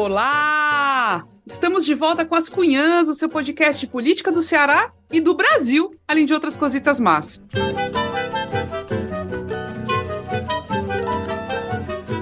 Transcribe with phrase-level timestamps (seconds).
[0.00, 1.26] Olá!
[1.46, 5.34] Estamos de volta com as Cunhãs, o seu podcast de política do Ceará e do
[5.34, 7.38] Brasil, além de outras cositas más.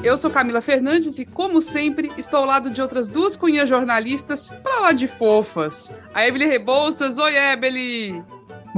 [0.03, 4.49] Eu sou Camila Fernandes e, como sempre, estou ao lado de outras duas cunhas jornalistas
[4.61, 5.95] para lá de fofas.
[6.13, 7.17] A Ebeli Rebouças.
[7.17, 8.25] Oi, Ebeli!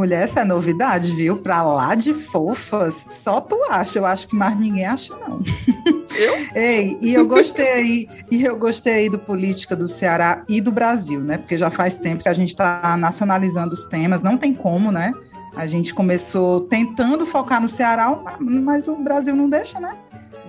[0.00, 1.36] Mulher, essa é novidade, viu?
[1.36, 3.98] Pra lá de fofas, só tu acha.
[3.98, 5.42] Eu acho que mais ninguém acha, não.
[6.18, 6.34] Eu?
[6.54, 11.38] Ei, e eu gostei, e eu gostei do política do Ceará e do Brasil, né?
[11.38, 15.12] Porque já faz tempo que a gente está nacionalizando os temas, não tem como, né?
[15.54, 19.96] A gente começou tentando focar no Ceará, mas o Brasil não deixa, né?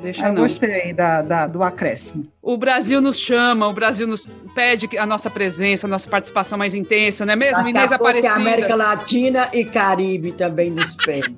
[0.01, 0.41] Deixa eu não.
[0.41, 2.27] gostei da, da, do acréscimo.
[2.41, 6.73] O Brasil nos chama, o Brasil nos pede a nossa presença, a nossa participação mais
[6.73, 7.57] intensa, não é mesmo?
[7.57, 8.41] Daqui Inês a pouco é Aparecida.
[8.41, 11.35] América Latina e Caribe também nos pedem.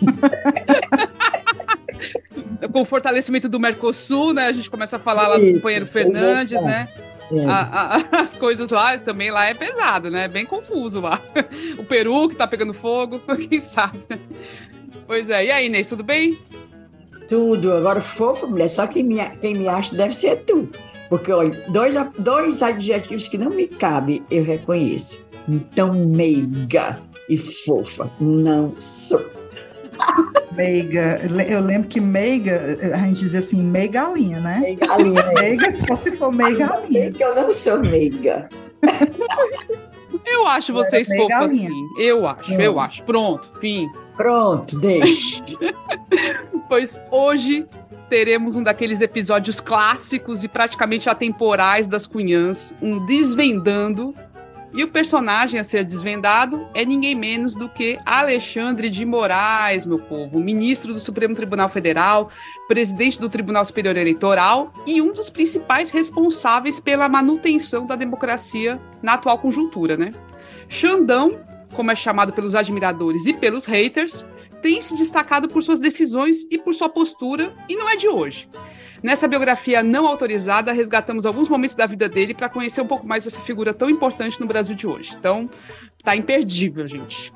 [2.72, 4.46] Com o fortalecimento do Mercosul, né?
[4.46, 6.66] A gente começa a falar lá do companheiro Fernandes, exato.
[6.66, 6.88] né?
[7.32, 7.44] É.
[7.46, 10.28] A- a- as coisas lá também lá é pesado, né?
[10.28, 11.20] Bem confuso lá.
[11.78, 13.98] O Peru que tá pegando fogo, quem sabe.
[14.08, 14.18] né?
[15.06, 15.46] Pois é.
[15.46, 16.38] E aí, Inês, tudo bem?
[17.28, 17.72] Tudo.
[17.72, 20.68] Agora, fofo, mulher, só quem me, quem me acha deve ser tu.
[21.08, 25.24] Porque, olha, dois, dois adjetivos que não me cabem, eu reconheço.
[25.48, 28.10] Então, meiga e fofa.
[28.20, 29.24] Não sou.
[30.52, 34.58] Meiga, eu lembro que meiga, a gente dizia assim, meia galinha, né?
[34.60, 35.24] Meigalinha.
[35.40, 37.10] Meiga só se for meia galinha.
[37.10, 38.48] que eu não sou meiga.
[40.26, 41.68] Eu acho vocês fofos galinha.
[41.68, 41.88] assim.
[41.98, 43.02] Eu acho, eu acho.
[43.04, 43.88] Pronto, fim.
[44.16, 45.42] Pronto, deixa.
[46.68, 47.66] Pois hoje
[48.08, 54.14] teremos um daqueles episódios clássicos e praticamente atemporais das Cunhãs, um Desvendando.
[54.74, 59.98] E o personagem a ser desvendado é ninguém menos do que Alexandre de Moraes, meu
[59.98, 62.30] povo, ministro do Supremo Tribunal Federal,
[62.68, 69.14] presidente do Tribunal Superior Eleitoral e um dos principais responsáveis pela manutenção da democracia na
[69.14, 70.14] atual conjuntura, né?
[70.70, 71.38] Xandão,
[71.74, 74.24] como é chamado pelos admiradores e pelos haters,
[74.62, 78.48] tem se destacado por suas decisões e por sua postura, e não é de hoje.
[79.02, 83.24] Nessa biografia não autorizada, resgatamos alguns momentos da vida dele para conhecer um pouco mais
[83.24, 85.12] dessa figura tão importante no Brasil de hoje.
[85.18, 85.50] Então,
[86.04, 87.32] tá imperdível, gente.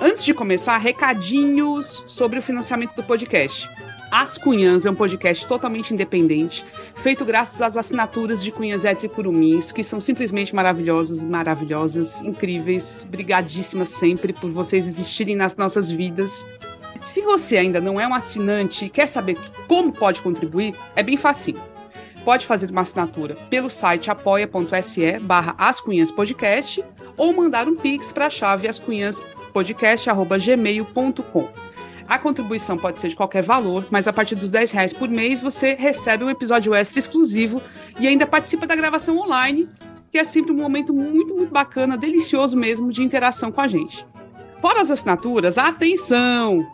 [0.00, 3.68] Antes de começar, recadinhos sobre o financiamento do podcast.
[4.10, 6.64] As Cunhãs é um podcast totalmente independente,
[6.96, 13.04] feito graças às assinaturas de Cunhazetes e Curumins, que são simplesmente maravilhosas, maravilhosas, incríveis.
[13.08, 16.46] Brigadíssimas sempre por vocês existirem nas nossas vidas.
[17.00, 19.36] Se você ainda não é um assinante e quer saber
[19.66, 21.60] como pode contribuir, é bem facinho.
[22.24, 26.84] Pode fazer uma assinatura pelo site apoia.se barra ascunhaspodcast
[27.16, 31.65] ou mandar um pix para a chave ascunhaspodcast.gmail.com.
[32.08, 35.40] A contribuição pode ser de qualquer valor, mas a partir dos 10 reais por mês
[35.40, 37.60] você recebe um episódio extra exclusivo
[37.98, 39.68] e ainda participa da gravação online,
[40.10, 44.06] que é sempre um momento muito, muito bacana, delicioso mesmo de interação com a gente.
[44.60, 46.66] Fora as assinaturas, atenção!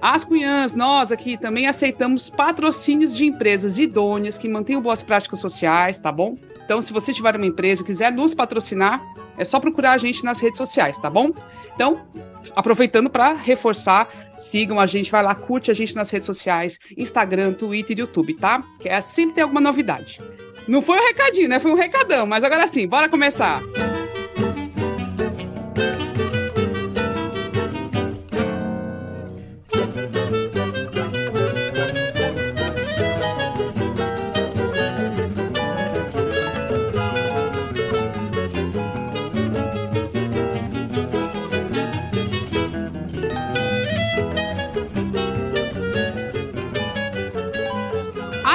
[0.00, 6.00] As Cunhãs, nós aqui também aceitamos patrocínios de empresas idôneas que mantenham boas práticas sociais,
[6.00, 6.36] tá bom?
[6.64, 9.00] Então, se você tiver uma empresa e quiser nos patrocinar,
[9.38, 11.30] é só procurar a gente nas redes sociais, tá bom?
[11.74, 12.00] Então,
[12.54, 17.52] aproveitando para reforçar, sigam a gente, vai lá, curte a gente nas redes sociais, Instagram,
[17.52, 18.62] Twitter e YouTube, tá?
[18.80, 20.20] Que é sempre tem alguma novidade.
[20.66, 21.58] Não foi um recadinho, né?
[21.58, 23.60] Foi um recadão, mas agora sim, bora começar.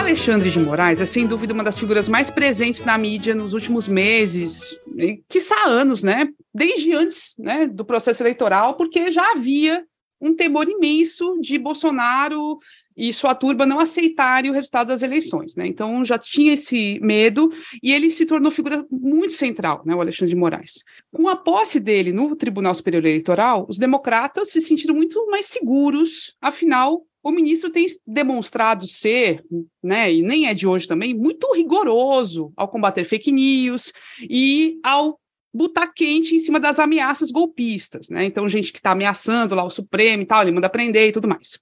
[0.07, 3.89] Alexandre de Moraes é sem dúvida uma das figuras mais presentes na mídia nos últimos
[3.89, 6.29] meses, e quiçá anos, né?
[6.55, 9.83] Desde antes né, do processo eleitoral, porque já havia
[10.21, 12.57] um temor imenso de Bolsonaro
[12.95, 15.67] e sua turba não aceitarem o resultado das eleições, né?
[15.67, 17.51] Então já tinha esse medo
[17.83, 20.85] e ele se tornou figura muito central, né, o Alexandre de Moraes.
[21.11, 26.33] Com a posse dele no Tribunal Superior Eleitoral, os democratas se sentiram muito mais seguros,
[26.41, 29.43] afinal o ministro tem demonstrado ser,
[29.83, 33.91] né, e nem é de hoje também, muito rigoroso ao combater fake news
[34.21, 35.19] e ao
[35.57, 38.25] botar quente em cima das ameaças golpistas, né?
[38.25, 41.27] Então, gente que está ameaçando lá o Supremo e tal, ele manda prender e tudo
[41.27, 41.59] mais.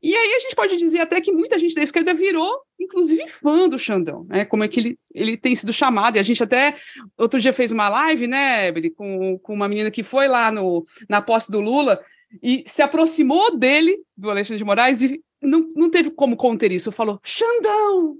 [0.00, 3.68] E aí a gente pode dizer até que muita gente da esquerda virou, inclusive, fã
[3.68, 4.44] do Xandão, né?
[4.44, 6.16] Como é que ele, ele tem sido chamado.
[6.16, 6.76] E a gente até
[7.18, 11.20] outro dia fez uma live, né, com, com uma menina que foi lá no, na
[11.20, 12.00] posse do Lula
[12.42, 16.92] e se aproximou dele, do Alexandre de Moraes, e não, não teve como conter isso.
[16.92, 18.16] Falou, Xandão!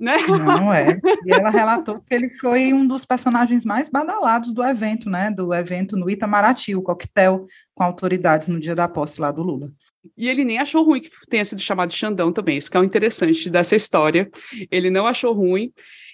[0.00, 0.16] Né?
[0.26, 0.98] Não é.
[1.24, 5.30] E ela relatou que ele foi um dos personagens mais badalados do evento, né?
[5.30, 9.70] Do evento no Itamaraty, o coquetel com autoridades no dia da posse lá do Lula.
[10.16, 12.84] E ele nem achou ruim que tenha sido chamado Xandão também, isso que é o
[12.84, 14.28] interessante dessa história.
[14.70, 15.72] Ele não achou ruim.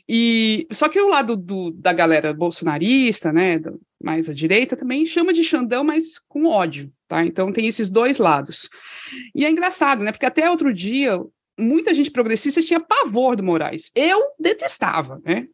[0.08, 3.60] E só que o lado do, da galera bolsonarista, né,
[4.02, 7.24] mais à direita, também chama de Xandão, mas com ódio, tá?
[7.24, 8.68] Então tem esses dois lados.
[9.34, 10.12] E é engraçado, né?
[10.12, 11.18] Porque até outro dia
[11.58, 13.90] muita gente progressista tinha pavor do Moraes.
[13.94, 15.46] Eu detestava, né?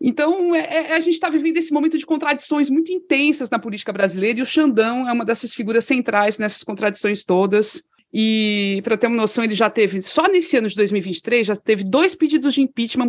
[0.00, 3.92] Então, é, é a gente está vivendo esse momento de contradições muito intensas na política
[3.92, 7.82] brasileira, e o Xandão é uma dessas figuras centrais nessas contradições todas.
[8.16, 11.82] E, para ter uma noção, ele já teve, só nesse ano de 2023, já teve
[11.82, 13.08] dois pedidos de impeachment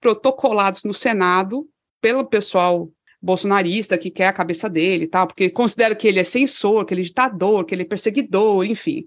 [0.00, 1.68] protocolados no Senado
[2.00, 2.90] pelo pessoal
[3.22, 6.92] bolsonarista que quer a cabeça dele e tal, porque considera que ele é censor, que
[6.92, 9.06] ele é ditador, que ele é perseguidor, enfim.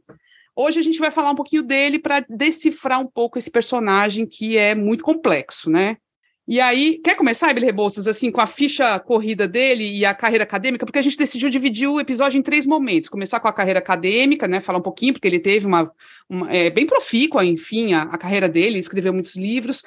[0.55, 4.57] Hoje a gente vai falar um pouquinho dele para decifrar um pouco esse personagem que
[4.57, 5.97] é muito complexo, né?
[6.45, 10.43] E aí, quer começar, Emily Rebouças, assim, com a ficha corrida dele e a carreira
[10.43, 10.85] acadêmica?
[10.85, 13.07] Porque a gente decidiu dividir o episódio em três momentos.
[13.07, 14.59] Começar com a carreira acadêmica, né?
[14.59, 15.89] Falar um pouquinho, porque ele teve uma.
[16.29, 19.83] uma é, bem profícua, enfim, a, a, carreira dele, escreveu muitos livros.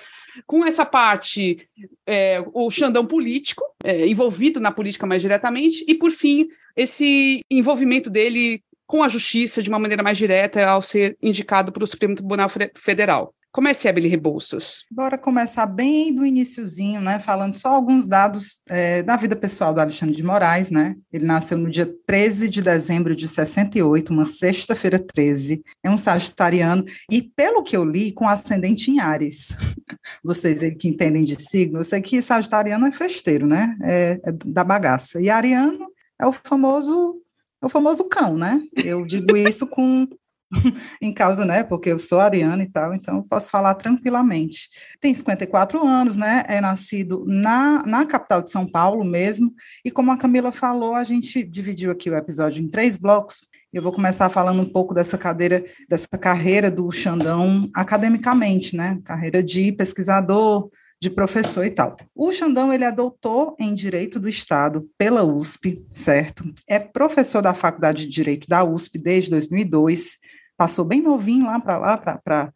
[0.47, 1.69] Com essa parte,
[2.07, 5.85] é, o Xandão político, é, envolvido na política mais diretamente.
[5.87, 10.81] E, por fim, esse envolvimento dele com a justiça de uma maneira mais direta ao
[10.81, 13.35] ser indicado para o Supremo Tribunal Federal.
[13.57, 14.85] Comece, Abel Rebouças.
[14.91, 19.81] Bora começar bem do iníciozinho, né, falando só alguns dados é, da vida pessoal do
[19.81, 24.99] Alexandre de Moraes, né, ele nasceu no dia 13 de dezembro de 68, uma sexta-feira
[24.99, 29.57] 13, é um sagitariano, e pelo que eu li, com ascendente em Ares.
[30.23, 34.33] Vocês aí que entendem de signo, eu sei que sagitariano é festeiro, né, é, é
[34.33, 37.23] da bagaça, e ariano é o famoso
[37.63, 38.63] o famoso cão, né?
[38.77, 40.07] Eu digo isso com
[41.01, 41.63] em causa, né?
[41.65, 44.69] Porque eu sou ariana e tal, então posso falar tranquilamente.
[45.01, 46.45] Tem 54 anos, né?
[46.49, 49.53] É nascido na, na capital de São Paulo mesmo.
[49.85, 53.41] E como a Camila falou, a gente dividiu aqui o episódio em três blocos.
[53.73, 59.01] Eu vou começar falando um pouco dessa cadeira, dessa carreira do Xandão academicamente, né?
[59.05, 60.71] Carreira de pesquisador,
[61.01, 61.97] de professor e tal.
[62.15, 66.45] O Xandão, ele é doutor em Direito do Estado pela USP, certo?
[66.67, 70.19] É professor da Faculdade de Direito da USP desde 2002,
[70.57, 72.53] passou bem novinho lá para lá, para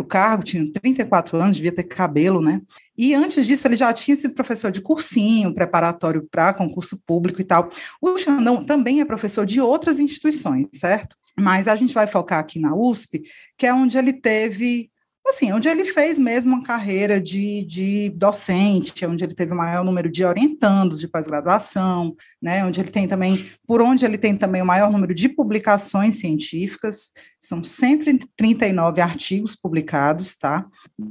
[0.00, 2.60] o cargo, tinha 34 anos, devia ter cabelo, né?
[2.96, 7.44] E antes disso, ele já tinha sido professor de cursinho, preparatório para concurso público e
[7.44, 7.68] tal.
[8.00, 11.16] O Xandão também é professor de outras instituições, certo?
[11.38, 13.22] Mas a gente vai focar aqui na USP,
[13.56, 14.90] que é onde ele teve
[15.26, 19.84] assim, onde ele fez mesmo uma carreira de, de docente, onde ele teve o maior
[19.84, 24.62] número de orientandos de pós-graduação, né, onde ele tem também, por onde ele tem também
[24.62, 30.66] o maior número de publicações científicas, são 139 artigos publicados, tá?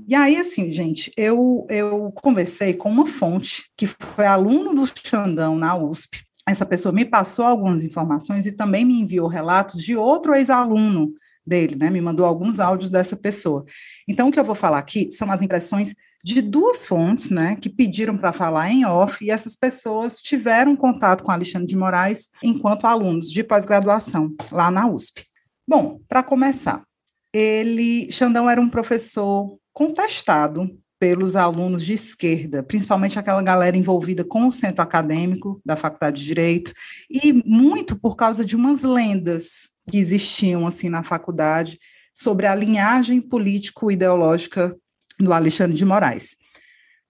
[0.08, 5.56] E aí, assim, gente, eu, eu conversei com uma fonte que foi aluno do Xandão
[5.56, 10.34] na USP, essa pessoa me passou algumas informações e também me enviou relatos de outro
[10.34, 11.14] ex-aluno
[11.48, 11.90] dele, né?
[11.90, 13.66] Me mandou alguns áudios dessa pessoa.
[14.08, 17.70] Então, o que eu vou falar aqui são as impressões de duas fontes, né, que
[17.70, 22.86] pediram para falar em off, e essas pessoas tiveram contato com Alexandre de Moraes enquanto
[22.86, 25.26] alunos de pós-graduação lá na USP.
[25.66, 26.84] Bom, para começar,
[27.32, 34.48] ele, Xandão era um professor contestado pelos alunos de esquerda, principalmente aquela galera envolvida com
[34.48, 36.74] o centro acadêmico da Faculdade de Direito,
[37.10, 41.80] e muito por causa de umas lendas que existiam assim na faculdade
[42.14, 44.76] sobre a linhagem político-ideológica
[45.20, 46.36] do Alexandre de Moraes.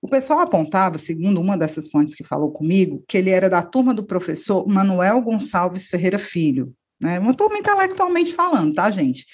[0.02, 3.94] O pessoal apontava, segundo uma dessas fontes que falou comigo, que ele era da turma
[3.94, 7.20] do professor Manuel Gonçalves Ferreira Filho, né?
[7.20, 9.26] Uma turma intelectualmente falando, tá, gente?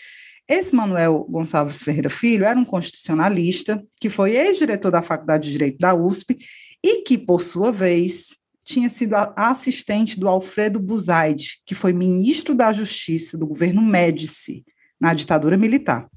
[0.48, 5.78] Esse Manuel Gonçalves Ferreira Filho era um constitucionalista que foi ex-diretor da Faculdade de Direito
[5.80, 6.38] da USP
[6.84, 12.72] e que, por sua vez, tinha sido assistente do Alfredo Buzaide, que foi ministro da
[12.72, 14.64] Justiça do governo Médici,
[15.00, 16.08] na ditadura militar.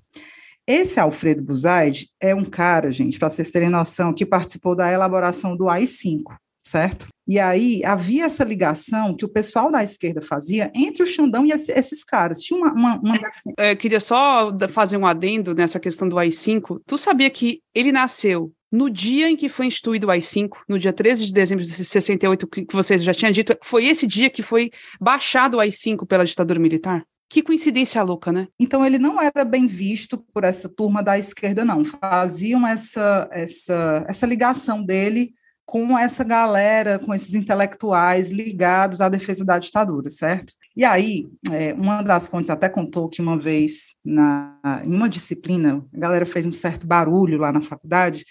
[0.67, 5.57] Esse Alfredo Buzaide é um cara, gente, para vocês terem noção, que participou da elaboração
[5.57, 6.23] do AI-5,
[6.67, 7.07] certo?
[7.29, 11.53] E aí havia essa ligação que o pessoal da esquerda fazia entre o Xandão e
[11.53, 12.41] esses caras.
[12.41, 12.73] Tinha uma.
[12.73, 13.19] uma, uma...
[13.59, 16.81] É, queria só fazer um adendo nessa questão do AI-5.
[16.87, 20.93] Tu sabia que ele nasceu no dia em que foi instituído o AI-5, no dia
[20.93, 24.71] 13 de dezembro de 68, que você já tinha dito, foi esse dia que foi
[25.01, 27.03] baixado o AI-5 pela ditadura militar?
[27.27, 28.49] Que coincidência louca, né?
[28.61, 31.85] Então ele não era bem visto por essa turma da esquerda, não.
[31.87, 35.33] Faziam essa, essa, essa ligação dele
[35.65, 40.53] com essa galera, com esses intelectuais ligados à defesa da ditadura, certo?
[40.77, 45.83] E aí, é, uma das fontes até contou que uma vez, na, em uma disciplina,
[45.93, 48.25] a galera fez um certo barulho lá na faculdade,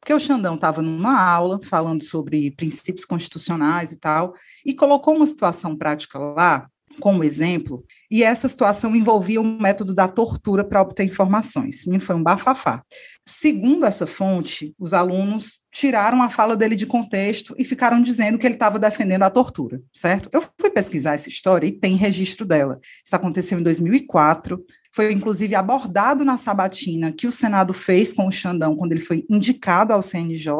[0.00, 5.26] porque o Xandão estava numa aula falando sobre princípios constitucionais e tal, e colocou uma
[5.26, 11.04] situação prática lá, como exemplo, e essa situação envolvia o método da tortura para obter
[11.04, 11.84] informações.
[12.00, 12.82] Foi um bafafá.
[13.24, 18.46] Segundo essa fonte, os alunos tiraram a fala dele de contexto e ficaram dizendo que
[18.46, 20.28] ele estava defendendo a tortura, certo?
[20.32, 22.80] Eu fui pesquisar essa história e tem registro dela.
[23.04, 24.62] Isso aconteceu em 2004.
[24.92, 29.24] Foi inclusive abordado na sabatina que o Senado fez com o Xandão quando ele foi
[29.28, 30.52] indicado ao CNJ,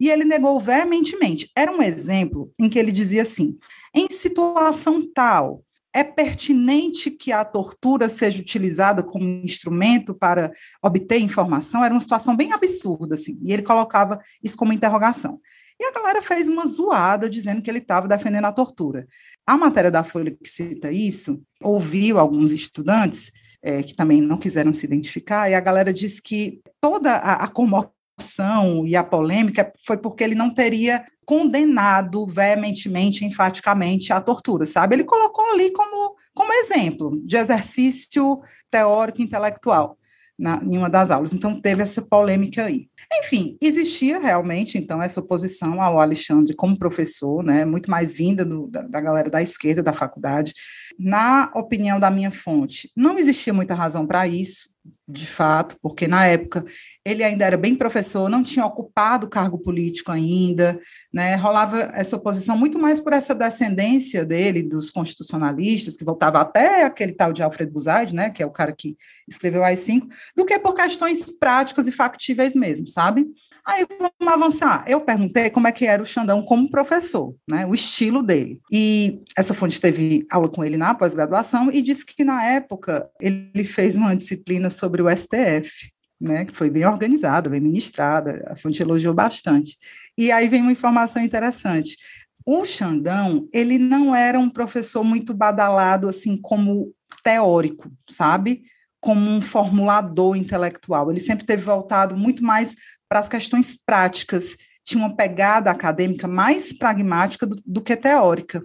[0.00, 1.50] e ele negou veementemente.
[1.54, 3.58] Era um exemplo em que ele dizia assim:
[3.94, 5.62] em situação tal,
[5.92, 10.52] é pertinente que a tortura seja utilizada como instrumento para
[10.82, 11.84] obter informação?
[11.84, 15.40] Era uma situação bem absurda, assim, e ele colocava isso como interrogação.
[15.78, 19.06] E a galera fez uma zoada dizendo que ele estava defendendo a tortura.
[19.46, 24.72] A matéria da Folha que cita isso ouviu alguns estudantes é, que também não quiseram
[24.72, 29.96] se identificar, e a galera disse que toda a, a comoção e a polêmica foi
[29.96, 34.96] porque ele não teria condenado veementemente, enfaticamente a tortura, sabe?
[34.96, 38.40] Ele colocou ali como, como exemplo de exercício
[38.70, 39.96] teórico intelectual
[40.40, 41.34] na, em uma das aulas.
[41.34, 42.88] Então, teve essa polêmica aí.
[43.22, 48.66] Enfim, existia realmente, então, essa oposição ao Alexandre como professor, né, muito mais vinda do,
[48.66, 50.54] da, da galera da esquerda da faculdade.
[50.98, 54.70] Na opinião da minha fonte, não existia muita razão para isso,
[55.10, 56.64] de fato, porque na época
[57.04, 60.78] ele ainda era bem professor, não tinha ocupado cargo político ainda,
[61.12, 61.34] né?
[61.34, 67.12] Rolava essa oposição muito mais por essa descendência dele dos constitucionalistas, que voltava até aquele
[67.12, 68.96] tal de Alfred Buzaide, né, que é o cara que
[69.28, 73.26] escreveu as cinco, do que por questões práticas e factíveis mesmo, sabe?
[73.66, 74.84] Aí vamos avançar.
[74.86, 78.60] Eu perguntei como é que era o Xandão como professor, né, o estilo dele.
[78.70, 83.64] E essa fonte teve aula com ele na pós-graduação e disse que na época ele
[83.64, 85.90] fez uma disciplina sobre o STF,
[86.20, 89.78] né, que foi bem organizada, bem ministrada, a fonte elogiou bastante.
[90.18, 91.96] E aí vem uma informação interessante.
[92.44, 96.92] O Xandão, ele não era um professor muito badalado, assim, como
[97.22, 98.62] teórico, sabe?
[99.00, 101.10] Como um formulador intelectual.
[101.10, 102.76] Ele sempre teve voltado muito mais
[103.08, 108.62] para as questões práticas, tinha uma pegada acadêmica mais pragmática do, do que teórica.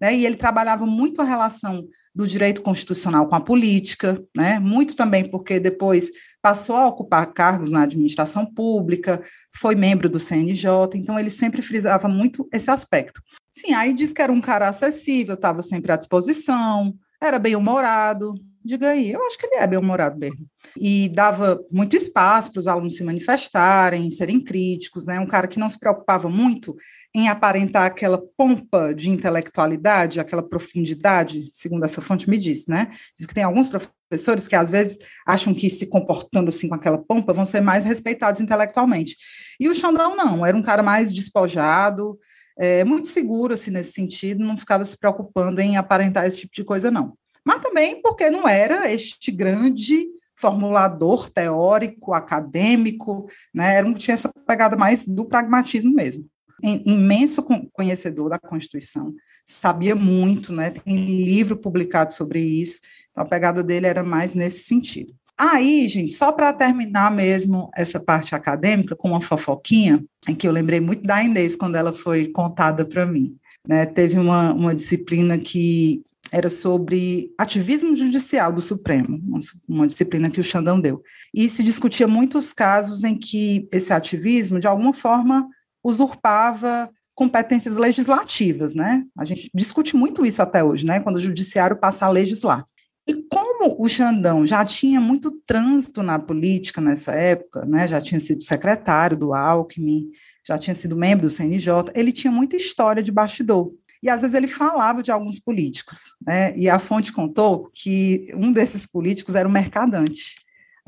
[0.00, 0.14] Né?
[0.14, 1.86] E ele trabalhava muito a relação
[2.18, 4.58] do direito constitucional com a política, né?
[4.58, 6.10] muito também porque depois
[6.42, 9.22] passou a ocupar cargos na administração pública,
[9.54, 13.22] foi membro do CNJ, então ele sempre frisava muito esse aspecto.
[13.52, 18.34] Sim, aí diz que era um cara acessível, estava sempre à disposição, era bem humorado,
[18.64, 20.44] diga aí, eu acho que ele é bem-humorado mesmo.
[20.76, 25.18] E dava muito espaço para os alunos se manifestarem, serem críticos, né?
[25.18, 26.76] Um cara que não se preocupava muito
[27.14, 32.90] em aparentar aquela pompa de intelectualidade, aquela profundidade, segundo essa fonte me disse, né?
[33.16, 36.98] Diz que tem alguns professores que às vezes acham que se comportando assim com aquela
[36.98, 39.16] pompa vão ser mais respeitados intelectualmente.
[39.58, 42.18] E o Xandão não, era um cara mais despojado,
[42.58, 46.64] é, muito seguro assim nesse sentido, não ficava se preocupando em aparentar esse tipo de
[46.64, 47.16] coisa não
[47.48, 53.76] mas também porque não era este grande formulador teórico, acadêmico, né?
[53.76, 56.26] Era, tinha essa pegada mais do pragmatismo mesmo.
[56.62, 60.70] Imenso conhecedor da Constituição, sabia muito, né?
[60.70, 65.14] Tem livro publicado sobre isso, então a pegada dele era mais nesse sentido.
[65.38, 70.52] Aí, gente, só para terminar mesmo essa parte acadêmica, com uma fofoquinha, em que eu
[70.52, 73.36] lembrei muito da Inês quando ela foi contada para mim.
[73.66, 79.20] Né, teve uma, uma disciplina que era sobre ativismo judicial do Supremo,
[79.68, 81.02] uma disciplina que o Xandão deu.
[81.32, 85.48] E se discutia muitos casos em que esse ativismo, de alguma forma,
[85.82, 89.04] usurpava competências legislativas, né?
[89.18, 91.00] A gente discute muito isso até hoje, né?
[91.00, 92.64] Quando o judiciário passa a legislar.
[93.08, 97.88] E como o Xandão já tinha muito trânsito na política nessa época, né?
[97.88, 100.10] Já tinha sido secretário do Alckmin,
[100.46, 104.34] já tinha sido membro do CNJ, ele tinha muita história de bastidor e às vezes
[104.34, 106.56] ele falava de alguns políticos, né?
[106.56, 110.36] E a fonte contou que um desses políticos era o Mercadante,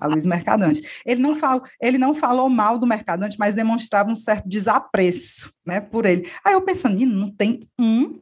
[0.01, 0.83] a Luiz Mercadante.
[1.05, 5.81] Ele não, falou, ele não falou mal do Mercadante, mas demonstrava um certo desapreço, né,
[5.81, 6.29] por ele.
[6.45, 8.19] Aí eu pensando, não tem um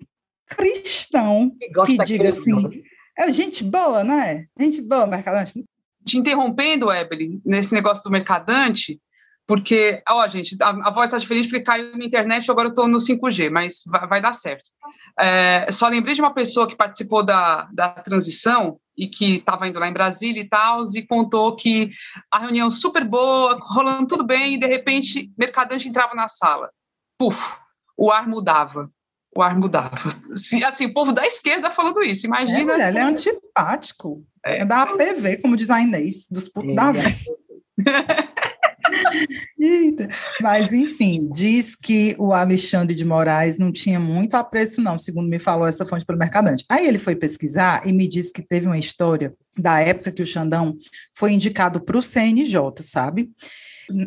[0.49, 2.83] cristão que, que diga assim,
[3.19, 4.47] é gente boa, né?
[4.59, 5.65] Gente boa, Mercadante.
[6.05, 9.01] Te interrompendo, Evelyn, nesse negócio do Mercadante,
[9.49, 12.71] porque, ó, gente, a, a voz está diferente porque caiu na internet e agora eu
[12.71, 14.69] estou no 5G, mas vai, vai dar certo.
[15.19, 19.79] É, só lembrei de uma pessoa que participou da, da transição e que estava indo
[19.79, 21.91] lá em Brasília e tal, e contou que
[22.31, 26.71] a reunião super boa, rolando tudo bem, e de repente, Mercadante entrava na sala.
[27.17, 27.57] Puf,
[27.97, 28.91] o ar mudava.
[29.35, 30.15] o ar mudava.
[30.67, 32.75] Assim, o povo da esquerda falando isso, imagina.
[32.75, 34.27] É, Ele é antipático.
[34.45, 37.09] É, é da APV, como diz a Inês, dos putos da vida.
[39.59, 40.09] Eita.
[40.41, 45.39] Mas, enfim, diz que o Alexandre de Moraes não tinha muito apreço, não, segundo me
[45.39, 46.65] falou essa fonte pelo Mercadante.
[46.69, 50.27] Aí ele foi pesquisar e me disse que teve uma história da época que o
[50.27, 50.77] Xandão
[51.17, 53.31] foi indicado para o CNJ, sabe?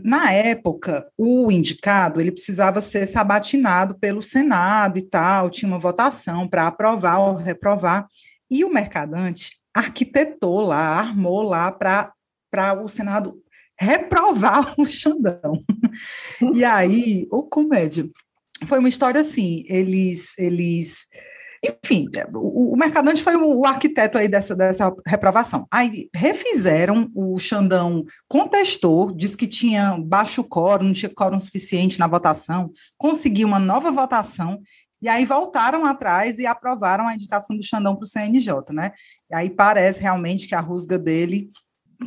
[0.04, 6.48] Na época, o indicado ele precisava ser sabatinado pelo Senado e tal, tinha uma votação
[6.48, 8.08] para aprovar ou reprovar,
[8.50, 12.14] e o mercadante arquitetou lá, armou lá para
[12.84, 13.42] o Senado
[13.82, 15.64] reprovar o Xandão.
[16.54, 18.08] e aí, o comédia.
[18.68, 21.08] Foi uma história assim, eles, eles
[21.64, 25.66] enfim, o, Mercadante foi o, o, arquiteto aí dessa, dessa reprovação.
[25.72, 32.08] Aí refizeram, o Xandão contestou, disse que tinha baixo quórum, não tinha quórum suficiente na
[32.08, 34.62] votação, conseguiu uma nova votação,
[35.02, 38.92] e aí voltaram atrás e aprovaram a indicação do Xandão para o CNJ, né?
[39.32, 41.50] E aí parece realmente que a rusga dele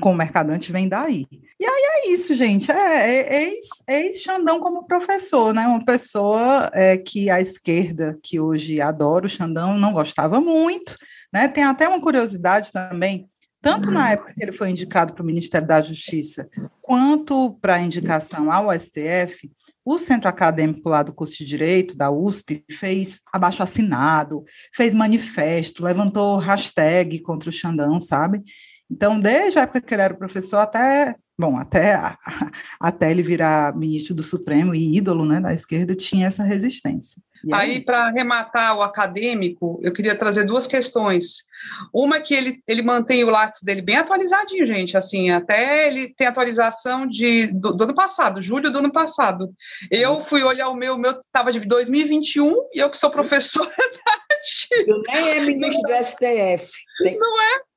[0.01, 1.27] com o mercadante vem daí.
[1.59, 2.71] E aí é isso, gente.
[2.71, 5.67] É, é, ex, ex Xandão como professor, né?
[5.67, 10.97] Uma pessoa é, que a esquerda, que hoje adora o Xandão, não gostava muito.
[11.33, 11.49] Né?
[11.49, 13.29] Tem até uma curiosidade também,
[13.61, 16.49] tanto na época que ele foi indicado para o Ministério da Justiça,
[16.83, 19.51] quanto para a indicação ao STF,
[19.85, 25.85] o centro acadêmico lá do curso de Direito, da USP, fez abaixo assinado, fez manifesto,
[25.85, 28.43] levantou hashtag contra o Xandão, sabe?
[28.91, 31.99] Então, desde a época que ele era professor até, bom, até,
[32.81, 37.21] até ele virar ministro do Supremo e ídolo né, da esquerda, tinha essa resistência.
[37.53, 41.45] Aí, aí para arrematar o acadêmico, eu queria trazer duas questões.
[41.93, 44.97] Uma é que ele, ele mantém o Lattes dele bem atualizadinho, gente.
[44.97, 49.53] Assim, até ele tem atualização de, do, do ano passado, julho do ano passado.
[49.91, 53.71] Eu fui olhar o meu, o meu estava de 2021 e eu que sou professora
[54.87, 56.71] Eu nem é ministro do STF.
[57.19, 57.74] Não é?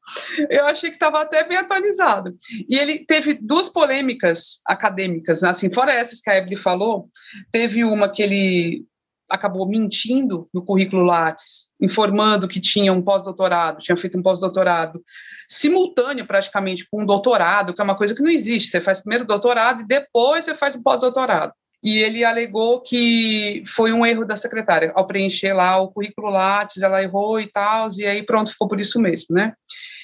[0.50, 2.36] Eu achei que estava até bem atualizado.
[2.70, 5.50] E ele teve duas polêmicas acadêmicas, né?
[5.50, 7.10] assim, fora essas que a Evelyn falou,
[7.52, 8.86] teve uma que ele
[9.30, 15.04] acabou mentindo no currículo Lattes, informando que tinha um pós-doutorado, tinha feito um pós-doutorado
[15.48, 18.70] simultâneo praticamente com um doutorado, que é uma coisa que não existe.
[18.70, 21.54] Você faz primeiro doutorado e depois você faz um pós-doutorado.
[21.84, 26.82] E ele alegou que foi um erro da secretária ao preencher lá o currículo Lattes,
[26.82, 29.54] ela errou e tal, e aí pronto, ficou por isso mesmo, né?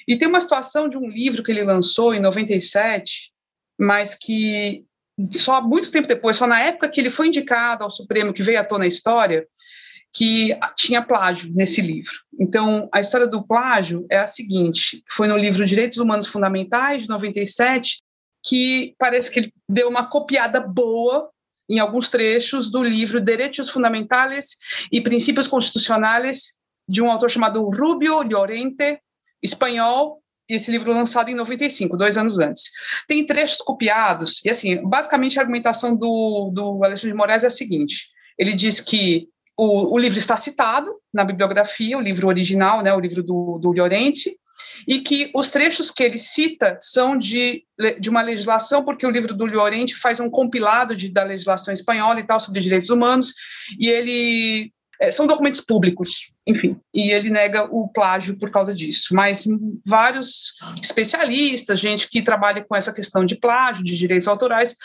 [0.07, 3.31] E tem uma situação de um livro que ele lançou em 97,
[3.79, 4.83] mas que
[5.31, 8.59] só muito tempo depois, só na época que ele foi indicado ao Supremo, que veio
[8.59, 9.47] à tona a história,
[10.11, 12.13] que tinha plágio nesse livro.
[12.39, 17.09] Então, a história do plágio é a seguinte: foi no livro Direitos Humanos Fundamentais, de
[17.09, 17.97] 97,
[18.43, 21.29] que parece que ele deu uma copiada boa
[21.69, 24.49] em alguns trechos do livro Direitos Fundamentais
[24.91, 28.99] e Princípios Constitucionais, de um autor chamado Rubio Llorente,
[29.43, 32.71] espanhol, esse livro lançado em 95, dois anos antes.
[33.07, 37.51] Tem trechos copiados, e assim, basicamente a argumentação do, do Alexandre de Moraes é a
[37.51, 39.27] seguinte: ele diz que
[39.57, 43.71] o, o livro está citado na bibliografia, o livro original, né, o livro do, do
[43.71, 44.35] Llorente,
[44.87, 47.63] e que os trechos que ele cita são de,
[47.99, 52.19] de uma legislação, porque o livro do Llorente faz um compilado de, da legislação espanhola
[52.19, 53.33] e tal sobre direitos humanos,
[53.79, 59.13] e ele é, são documentos públicos, enfim, e ele nega o plágio por causa disso.
[59.13, 59.45] Mas
[59.85, 64.75] vários especialistas, gente que trabalha com essa questão de plágio, de direitos autorais,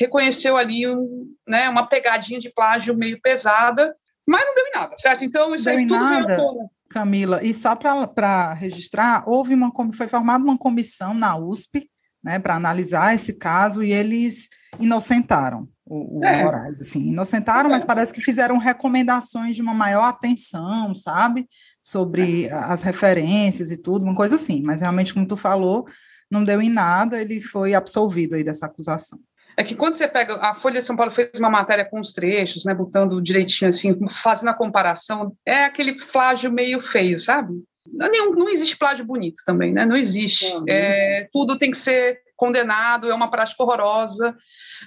[0.00, 3.94] reconheceu ali um, né, uma pegadinha de plágio meio pesada,
[4.26, 5.22] mas não deu em nada, certo?
[5.22, 6.36] Então, isso deu aí tudo nada.
[6.36, 11.90] veio Camila, e só para registrar, houve uma foi formada uma comissão na USP,
[12.24, 14.48] né, para analisar esse caso e eles
[14.80, 16.44] inocentaram o, o é.
[16.44, 17.72] Moraes, assim, inocentaram, é.
[17.72, 21.48] mas parece que fizeram recomendações de uma maior atenção, sabe,
[21.82, 22.52] sobre é.
[22.52, 25.86] as referências e tudo, uma coisa assim, mas realmente, como tu falou,
[26.30, 29.18] não deu em nada, ele foi absolvido aí dessa acusação.
[29.56, 32.12] É que quando você pega, a Folha de São Paulo fez uma matéria com os
[32.12, 37.54] trechos, né, botando direitinho assim, fazendo a comparação, é aquele flágio meio feio, sabe?
[37.92, 39.84] Não, não existe plágio bonito também, né?
[39.84, 40.46] Não existe.
[40.68, 44.36] É, tudo tem que ser condenado, é uma prática horrorosa,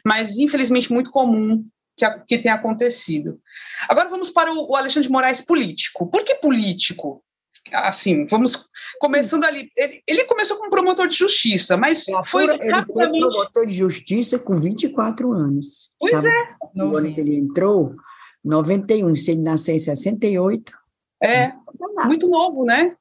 [0.06, 1.66] mas infelizmente muito comum
[1.98, 3.40] que, que tem acontecido.
[3.88, 6.10] Agora vamos para o, o Alexandre de Moraes político.
[6.10, 7.24] Por que político?
[7.72, 8.68] assim, vamos
[9.00, 9.70] começando ali.
[9.78, 12.92] Ele, ele, começou como promotor de justiça, mas foi ele rapidamente...
[12.92, 15.92] foi promotor de justiça com 24 anos.
[16.00, 16.28] Pois sabe?
[16.28, 16.48] é.
[16.76, 17.96] No ano que ele entrou,
[18.44, 20.74] 91, se ele nasceu em 68.
[21.24, 21.54] É,
[22.06, 22.96] muito novo, né?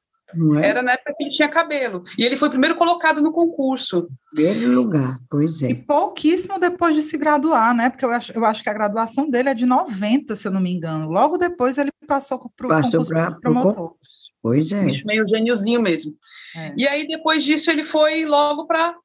[0.59, 0.67] É?
[0.67, 2.03] Era na época que ele tinha cabelo.
[2.17, 4.09] E ele foi o primeiro colocado no concurso.
[4.33, 5.71] Primeiro lugar, pois é.
[5.71, 7.89] E pouquíssimo depois de se graduar, né?
[7.89, 10.61] Porque eu acho, eu acho que a graduação dele é de 90, se eu não
[10.61, 11.09] me engano.
[11.09, 13.95] Logo depois ele passou para o concurso pra, promotor.
[14.41, 14.83] Pois é.
[14.83, 16.13] Bicho meio gêniozinho mesmo.
[16.55, 16.73] É.
[16.77, 18.95] E aí, depois disso, ele foi logo para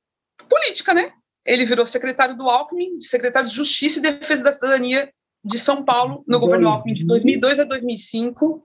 [0.48, 1.12] política, né?
[1.44, 5.10] Ele virou secretário do Alckmin, secretário de Justiça e Defesa da Cidadania
[5.44, 8.64] de São Paulo, no governo Alckmin de 2002 a 2005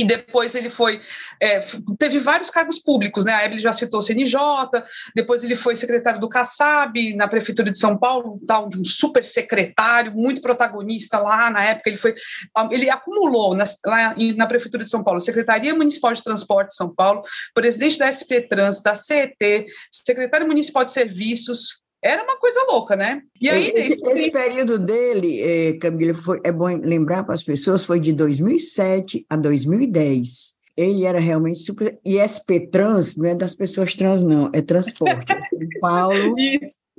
[0.00, 1.00] e depois ele foi,
[1.38, 1.60] é,
[1.98, 3.34] teve vários cargos públicos, né?
[3.34, 4.38] A Evelyn já citou o CNJ,
[5.14, 9.22] depois ele foi secretário do Kassab, na Prefeitura de São Paulo, tal de um super
[9.24, 12.14] secretário, muito protagonista lá na época, ele foi,
[12.70, 16.94] ele acumulou na, lá na Prefeitura de São Paulo, Secretaria Municipal de Transporte de São
[16.94, 17.20] Paulo,
[17.54, 23.22] presidente da SP Trans, da CET, secretário municipal de serviços, era uma coisa louca, né?
[23.40, 27.84] E aí, esse, esse período dele, eh, Camila, foi, é bom lembrar para as pessoas,
[27.84, 30.58] foi de 2007 a 2010.
[30.76, 31.98] Ele era realmente super.
[32.02, 35.26] E SP Trans não é das pessoas trans, não, é transporte.
[35.50, 36.34] São Paulo.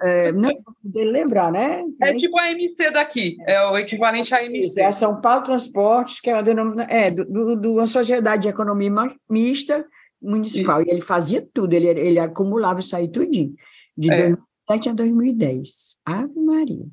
[0.04, 0.52] É, não
[0.84, 1.84] poder lembrar, né?
[2.02, 4.80] É tipo a MC daqui, é o equivalente à MC.
[4.82, 6.84] É São Paulo Transportes, que é uma, denomina...
[6.90, 8.92] é, do, do, do, uma sociedade de economia
[9.30, 9.84] mista
[10.22, 10.82] municipal.
[10.82, 10.90] Isso.
[10.90, 13.54] E ele fazia tudo, ele, ele acumulava isso aí tudinho.
[13.98, 14.36] De é.
[14.72, 15.98] 2007 a 2010.
[16.06, 16.86] Ave Maria.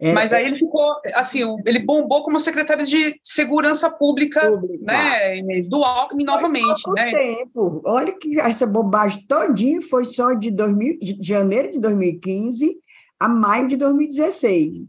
[0.00, 4.84] É, Mas aí ele ficou, assim, ele bombou como secretário de Segurança Pública, Pública.
[4.84, 7.10] né, Inês, do Alckmin novamente, né?
[7.12, 7.80] tempo.
[7.84, 12.76] Olha que essa bobagem todinha foi só de, 2000, de janeiro de 2015
[13.20, 14.84] a maio de 2016.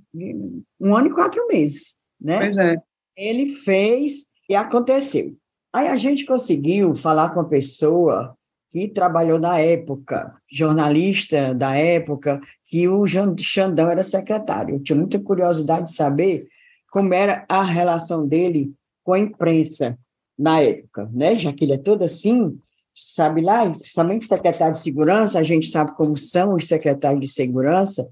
[0.79, 2.39] Um ano e quatro meses, né?
[2.39, 2.75] Pois é.
[3.15, 5.35] Ele fez e aconteceu.
[5.73, 8.35] Aí a gente conseguiu falar com a pessoa
[8.71, 13.03] que trabalhou na época, jornalista da época, que o
[13.39, 14.75] Xandão era secretário.
[14.75, 16.47] Eu tinha muita curiosidade de saber
[16.91, 18.71] como era a relação dele
[19.03, 19.97] com a imprensa
[20.37, 21.37] na época, né?
[21.37, 22.59] Já que ele é todo assim,
[22.95, 28.07] sabe lá, somente secretário de segurança, a gente sabe como são os secretários de segurança,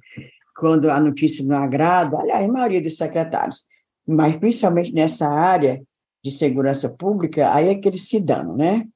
[0.57, 3.63] quando a notícia não agrada, aliás, a maioria dos secretários,
[4.07, 5.83] mas principalmente nessa área
[6.23, 8.87] de segurança pública, aí é que eles se dão, né?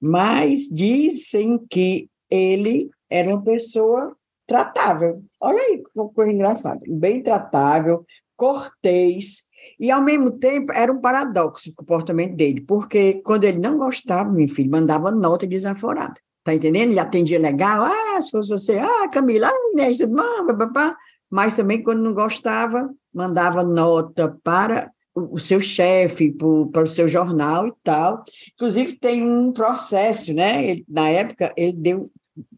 [0.00, 4.14] Mas dizem que ele era uma pessoa
[4.46, 5.22] tratável.
[5.40, 6.80] Olha aí que coisa engraçada.
[6.88, 8.04] Bem tratável,
[8.36, 13.78] cortês, e ao mesmo tempo era um paradoxo o comportamento dele, porque quando ele não
[13.78, 16.14] gostava, meu filho, mandava nota desaforada.
[16.42, 16.90] Tá entendendo?
[16.90, 19.98] Ele atendia legal, ah, se fosse você, ah, Camila, ah, Inês,
[21.30, 24.90] mas também quando não gostava, mandava nota para
[25.30, 26.34] o seu chefe,
[26.72, 28.22] para o seu jornal e tal.
[28.54, 30.64] Inclusive, tem um processo, né?
[30.64, 32.10] Ele, na época, ele deu,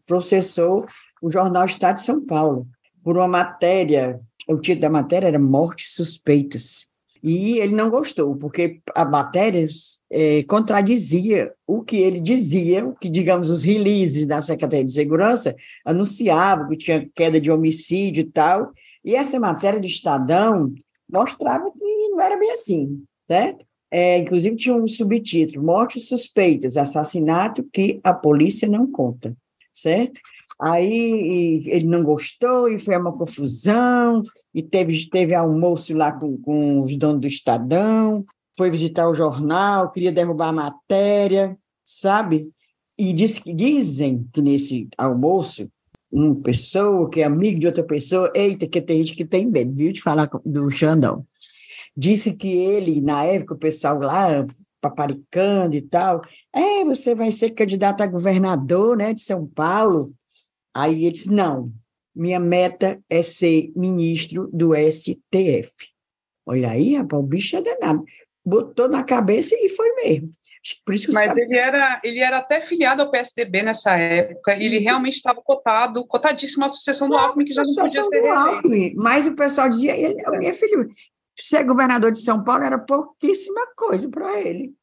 [0.05, 0.85] processou
[1.21, 2.67] o jornal Estado de São Paulo
[3.03, 6.89] por uma matéria, o título da matéria era Mortes Suspeitas.
[7.23, 9.67] E ele não gostou, porque a matéria
[10.09, 15.55] é, contradizia o que ele dizia, o que, digamos, os releases da Secretaria de Segurança
[15.85, 18.71] anunciavam que tinha queda de homicídio e tal.
[19.05, 20.73] E essa matéria do Estadão
[21.11, 23.65] mostrava que não era bem assim, certo?
[23.89, 29.35] É, inclusive tinha um subtítulo, Mortes Suspeitas, assassinato que a polícia não conta,
[29.73, 30.21] certo?
[30.61, 34.21] Aí ele não gostou e foi uma confusão,
[34.53, 38.23] e teve, teve almoço lá com, com os donos do Estadão,
[38.57, 42.49] foi visitar o jornal, queria derrubar a matéria, sabe?
[42.97, 45.67] E diz, dizem que nesse almoço
[46.11, 49.73] uma pessoa que é amigo de outra pessoa, eita, que tem gente que tem medo,
[49.73, 51.25] viu, de falar do Xandão.
[51.95, 54.45] Disse que ele, na época, o pessoal lá,
[54.81, 56.21] paparicando e tal,
[56.53, 60.13] é, você vai ser candidato a governador, né, de São Paulo.
[60.73, 61.71] Aí ele disse, não,
[62.15, 65.71] minha meta é ser ministro do STF.
[66.45, 68.03] Olha aí, rapaz, o bicho é danado.
[68.43, 70.31] Botou na cabeça e foi mesmo.
[71.11, 76.05] Mas ele era, ele era até filiado ao PSDB nessa época, ele realmente estava cotado,
[76.05, 79.97] cotadíssimo à sucessão do Alckmin, que já não podia ser Alckmin, Mas o pessoal dizia,
[79.97, 80.87] ele, minha filha,
[81.35, 84.73] ser governador de São Paulo era pouquíssima coisa para ele.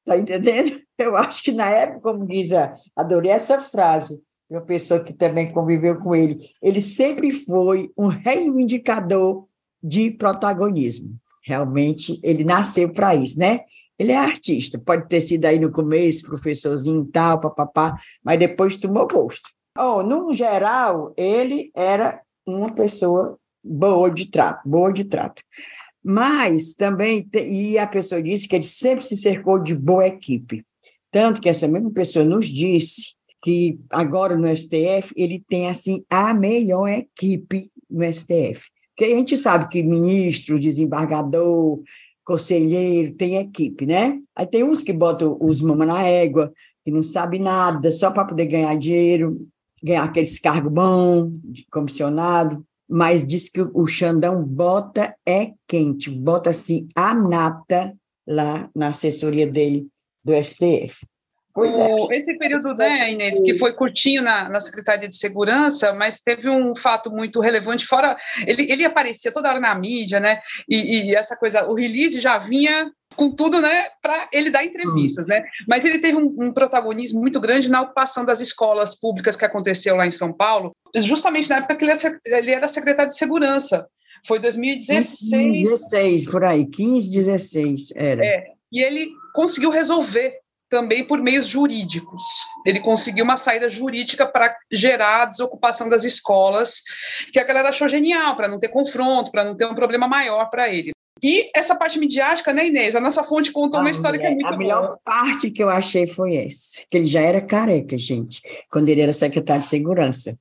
[0.00, 0.80] Está entendendo?
[0.98, 5.50] Eu acho que na época, como diz, a, adorei essa frase, uma pessoa que também
[5.50, 9.46] conviveu com ele, ele sempre foi um reivindicador
[9.82, 11.14] de protagonismo.
[11.44, 13.60] Realmente, ele nasceu para isso, né?
[13.98, 19.08] Ele é artista, pode ter sido aí no começo, professorzinho tal, papapá, mas depois tomou
[19.08, 19.48] gosto.
[19.76, 25.42] Oh, no geral, ele era uma pessoa boa de trato, boa de trato.
[26.02, 30.64] Mas também, e a pessoa disse que ele sempre se cercou de boa equipe.
[31.10, 36.32] Tanto que essa mesma pessoa nos disse que agora no STF ele tem assim a
[36.34, 38.68] melhor equipe no STF.
[38.96, 41.80] Porque a gente sabe que ministro, desembargador,
[42.28, 44.20] conselheiro, tem equipe, né?
[44.36, 46.52] Aí tem uns que botam os mamas na égua,
[46.84, 49.48] que não sabe nada, só para poder ganhar dinheiro,
[49.82, 56.50] ganhar aqueles cargos bons de comissionado, mas diz que o Xandão bota é quente, bota
[56.50, 59.88] assim a nata lá na assessoria dele
[60.22, 61.06] do STF.
[61.58, 62.16] Pois é.
[62.16, 66.72] Esse período, né, Inês, que foi curtinho na, na Secretaria de Segurança, mas teve um
[66.72, 68.16] fato muito relevante, fora,
[68.46, 72.38] ele, ele aparecia toda hora na mídia, né, e, e essa coisa, o release já
[72.38, 77.20] vinha com tudo, né, para ele dar entrevistas, né, mas ele teve um, um, protagonismo
[77.20, 81.56] muito grande na ocupação das escolas públicas que aconteceu lá em São Paulo, justamente na
[81.56, 83.84] época que ele era, ele era secretário de Segurança,
[84.24, 85.64] foi 2016.
[85.64, 88.24] 16, por aí, 15, 16, era.
[88.24, 90.34] É, e ele conseguiu resolver
[90.68, 92.22] também por meios jurídicos.
[92.64, 96.82] Ele conseguiu uma saída jurídica para gerar a desocupação das escolas,
[97.32, 100.50] que a galera achou genial, para não ter confronto, para não ter um problema maior
[100.50, 100.92] para ele.
[101.22, 102.94] E essa parte midiática, né, Inês?
[102.94, 104.58] A nossa fonte contou uma história mulher, que é muito A boa.
[104.58, 109.00] melhor parte que eu achei foi essa, que ele já era careca, gente, quando ele
[109.00, 110.38] era secretário de segurança.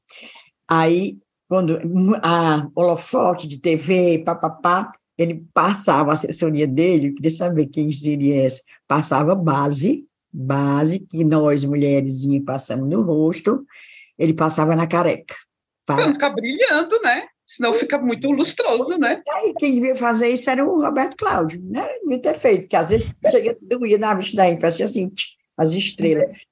[0.70, 1.18] Aí,
[1.50, 1.80] quando
[2.24, 8.44] a holofote de TV, papapá, ele passava a assessoria dele, eu queria saber quem seria
[8.46, 13.66] essa, passava base, base que nós, mulheres, passamos no rosto,
[14.18, 15.36] ele passava na careca.
[15.86, 17.28] Para não ficar brilhando, né?
[17.46, 19.22] Senão fica muito lustroso, né?
[19.36, 21.88] Aí quem devia fazer isso era o Roberto Cláudio, né?
[22.02, 25.12] Devia ter feito, porque às vezes chega doía na vista daí, parecia assim,
[25.58, 26.38] as estrelas.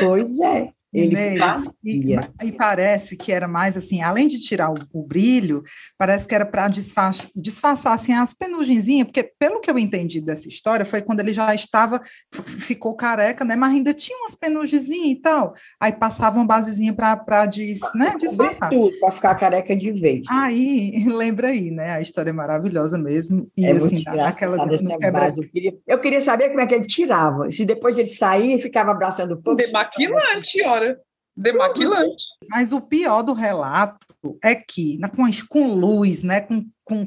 [0.00, 0.70] Pois é.
[0.92, 1.40] Ele Inês,
[1.84, 5.62] e, e, parece que era mais assim, além de tirar o, o brilho,
[5.98, 10.48] parece que era para disfarçar, disfarçar assim, as penugenzinhas, porque pelo que eu entendi dessa
[10.48, 12.00] história, foi quando ele já estava,
[12.32, 13.54] ficou careca, né?
[13.54, 15.52] Mas ainda tinha umas penugenzinhas e tal.
[15.78, 18.70] Aí passava uma basezinha para dis, né, disfarçar.
[19.00, 20.26] Para ficar careca de vez.
[20.30, 21.92] Aí, lembra aí, né?
[21.92, 23.50] A história é maravilhosa mesmo.
[23.54, 25.34] E é assim, aquela quebra...
[25.36, 27.50] eu, queria, eu queria saber como é que ele tirava.
[27.50, 29.56] Se depois ele saía e ficava abraçando o povo.
[29.56, 30.87] Demaquilante, senhora.
[31.38, 32.24] Demaquilante.
[32.50, 34.06] Mas o pior do relato
[34.42, 37.06] é que, com, com luz, né, com, com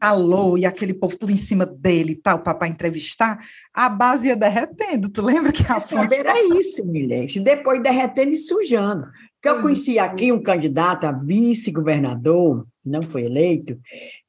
[0.00, 3.38] calor e aquele povo tudo em cima dele e tal, para entrevistar,
[3.72, 5.08] a base ia derretendo.
[5.08, 6.14] Tu lembra que a fonte...
[6.14, 7.26] Era isso, mulher.
[7.42, 9.06] Depois derretendo e sujando.
[9.40, 10.00] Porque eu conheci é.
[10.00, 13.78] aqui um candidato a vice-governador, não foi eleito,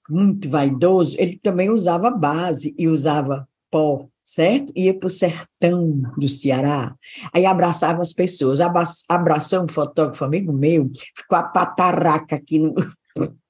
[0.07, 4.73] muito vaidoso, ele também usava base e usava pó certo?
[4.75, 6.95] Ia para o sertão do Ceará,
[7.31, 8.59] aí abraçava as pessoas,
[9.07, 12.73] abraçou um fotógrafo amigo meu, ficou a pataraca aqui no,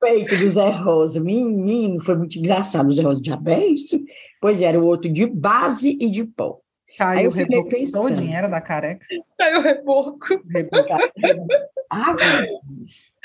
[0.00, 3.30] peito do Zé Rosa, menino, foi muito engraçado, o Zé Rosa de
[3.72, 4.02] isso?
[4.40, 6.58] Pois era o outro de base e de pó.
[6.98, 9.06] Caiu aí eu o reboco pensando, todinho, era da careca?
[9.38, 10.26] Caiu o reboco.
[11.90, 12.14] ah,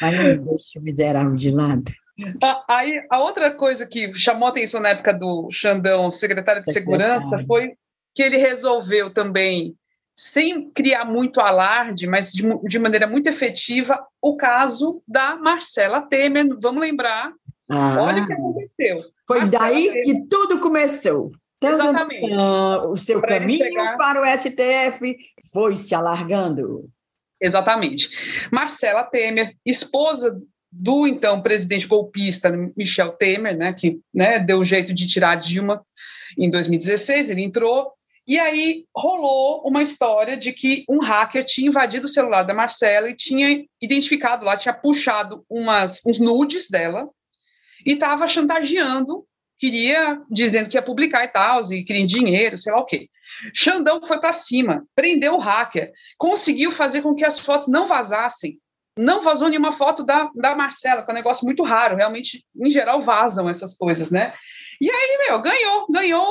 [0.01, 1.91] mas não deixa o miserável de lado.
[2.67, 7.73] Aí, a outra coisa que chamou atenção na época do Xandão, secretário de Segurança, foi
[8.13, 9.75] que ele resolveu também,
[10.15, 16.47] sem criar muito alarde, mas de, de maneira muito efetiva, o caso da Marcela Temer.
[16.61, 17.33] Vamos lembrar.
[17.69, 19.03] Ah, olha o que aconteceu.
[19.27, 20.03] Foi Marcela daí Temer.
[20.03, 21.31] que tudo começou.
[21.61, 22.31] Exatamente.
[22.87, 23.97] o seu para caminho pegar...
[23.97, 25.17] para o STF
[25.51, 26.87] foi se alargando.
[27.41, 28.49] Exatamente.
[28.51, 30.39] Marcela Temer, esposa
[30.77, 35.85] do então presidente golpista Michel Temer, né, que né, deu jeito de tirar Dilma
[36.37, 37.93] em 2016, ele entrou,
[38.27, 43.09] e aí rolou uma história de que um hacker tinha invadido o celular da Marcela
[43.09, 47.07] e tinha identificado lá, tinha puxado umas, uns nudes dela
[47.85, 49.25] e estava chantageando,
[49.57, 53.07] queria, dizendo que ia publicar e tal, e queria dinheiro, sei lá o quê.
[53.53, 58.59] Xandão foi para cima, prendeu o hacker, conseguiu fazer com que as fotos não vazassem,
[58.97, 62.69] não vazou nenhuma foto da, da Marcela, que é um negócio muito raro, realmente, em
[62.69, 64.33] geral, vazam essas coisas, né?
[64.79, 66.25] E aí, meu, ganhou, ganhou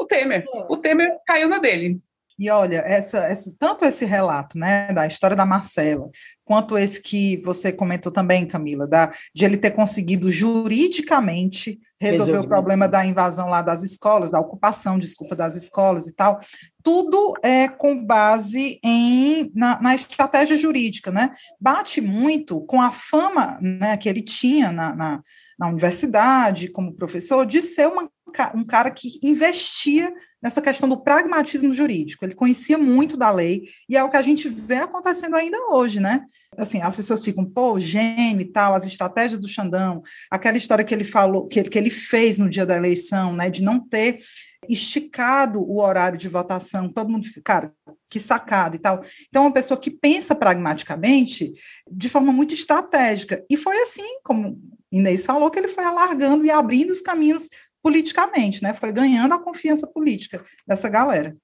[0.00, 0.44] o, Temer.
[0.52, 0.66] É.
[0.68, 1.96] O Temer caiu na dele.
[2.38, 6.08] E olha, essa, essa, tanto esse relato né, da história da Marcela,
[6.44, 12.46] quanto esse que você comentou também, Camila, da, de ele ter conseguido juridicamente resolver Resolvi.
[12.46, 16.38] o problema da invasão lá das escolas, da ocupação, desculpa, das escolas e tal,
[16.82, 21.32] tudo é com base em, na, na estratégia jurídica, né?
[21.60, 25.22] Bate muito com a fama né, que ele tinha na, na,
[25.58, 28.08] na universidade, como professor, de ser uma
[28.54, 32.24] um cara que investia nessa questão do pragmatismo jurídico.
[32.24, 35.98] Ele conhecia muito da lei e é o que a gente vê acontecendo ainda hoje,
[35.98, 36.24] né?
[36.56, 40.94] Assim, as pessoas ficam, pô, gênio e tal, as estratégias do Xandão, aquela história que
[40.94, 44.20] ele falou, que ele, que ele fez no dia da eleição, né, de não ter
[44.68, 47.72] esticado o horário de votação, todo mundo, cara,
[48.10, 49.00] que sacada e tal.
[49.28, 51.52] Então, uma pessoa que pensa pragmaticamente
[51.90, 53.44] de forma muito estratégica.
[53.48, 54.60] E foi assim, como
[54.92, 57.48] Inês falou, que ele foi alargando e abrindo os caminhos
[57.82, 58.74] politicamente, né?
[58.74, 61.36] Foi ganhando a confiança política dessa galera.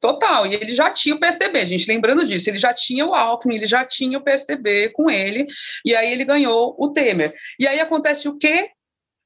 [0.00, 3.56] Total, e ele já tinha o PSDB, gente, lembrando disso, ele já tinha o Alckmin,
[3.56, 5.46] ele já tinha o PSDB com ele,
[5.84, 7.32] e aí ele ganhou o Temer.
[7.58, 8.68] E aí acontece o quê?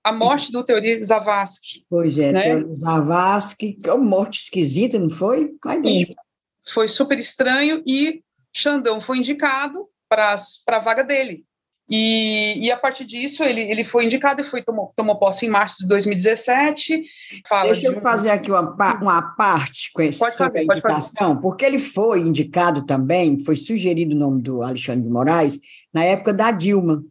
[0.03, 1.85] A morte do Teori Zavascki.
[1.91, 2.43] Pois é, né?
[2.43, 5.53] Teori Zavascki, que é uma morte esquisita, não foi?
[5.83, 6.15] Deixa.
[6.67, 8.23] Foi super estranho e
[8.55, 10.37] Xandão foi indicado para
[10.69, 11.45] a vaga dele.
[11.91, 15.49] E, e, a partir disso, ele, ele foi indicado e foi, tomou, tomou posse em
[15.49, 17.03] março de 2017.
[17.49, 17.97] Fala Deixa de...
[17.97, 18.61] eu fazer aqui uma,
[19.03, 24.19] uma parte com essa sobre a indicação, porque ele foi indicado também, foi sugerido o
[24.19, 25.59] nome do Alexandre de Moraes,
[25.93, 27.05] na época da Dilma,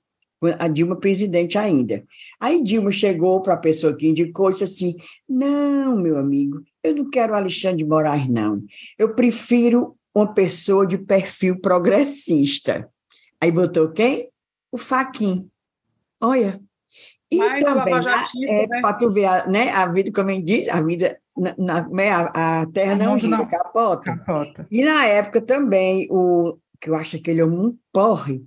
[0.58, 2.02] a Dilma presidente ainda.
[2.40, 4.96] Aí Dilma chegou para a pessoa que indicou e disse assim:
[5.28, 8.64] Não, meu amigo, eu não quero Alexandre de Moraes, não.
[8.98, 12.90] Eu prefiro uma pessoa de perfil progressista.
[13.42, 14.30] Aí botou quem?
[14.72, 15.50] O Faquin.
[16.22, 16.60] Olha.
[17.32, 18.82] E Mais também, é, né?
[18.82, 22.10] para tu ver, a, né, a vida, como ele diz, a vida, na, na né,
[22.10, 23.46] a, a terra não gira, não.
[23.46, 24.16] Capota.
[24.16, 24.68] capota.
[24.72, 28.44] E na época também, o que eu acho que ele é um porre,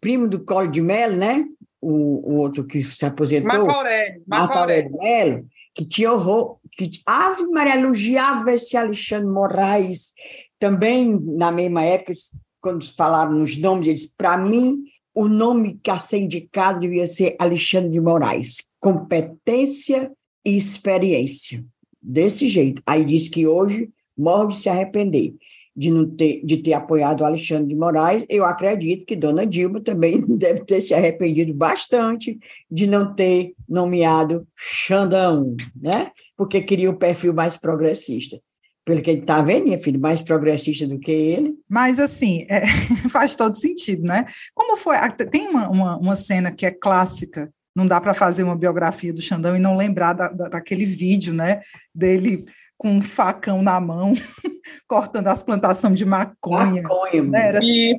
[0.00, 1.44] primo do Colo de Melo, né?
[1.80, 3.46] O, o outro que se aposentou.
[3.46, 4.22] Marco Aurélio.
[4.26, 10.12] Marco Aurélio Melo, que tinha horror, que Ave Maria elogiava esse Alexandre Moraes,
[10.58, 12.12] também na mesma época,
[12.60, 14.82] quando falaram nos nomes, eles, para mim,
[15.14, 20.12] o nome que a ser indicado devia ser Alexandre de Moraes, competência
[20.44, 21.64] e experiência.
[22.06, 22.82] Desse jeito.
[22.86, 25.34] Aí diz que hoje morre de se arrepender
[25.76, 28.24] de não ter, de ter apoiado o Alexandre de Moraes.
[28.28, 32.38] Eu acredito que Dona Dilma também deve ter se arrependido bastante
[32.70, 36.12] de não ter nomeado Xandão, né?
[36.36, 38.40] Porque queria um perfil mais progressista
[38.84, 41.54] pelo que ele está vendo, minha filha, mais progressista do que ele.
[41.68, 42.66] Mas, assim, é,
[43.08, 44.24] faz todo sentido, né?
[44.54, 44.96] Como foi?
[45.30, 49.22] Tem uma, uma, uma cena que é clássica, não dá para fazer uma biografia do
[49.22, 51.60] Xandão e não lembrar da, da, daquele vídeo, né?
[51.94, 52.44] Dele
[52.84, 54.12] com um facão na mão,
[54.86, 56.82] cortando as plantações de maconha.
[56.82, 57.48] Maconha, né?
[57.48, 57.94] Era assim,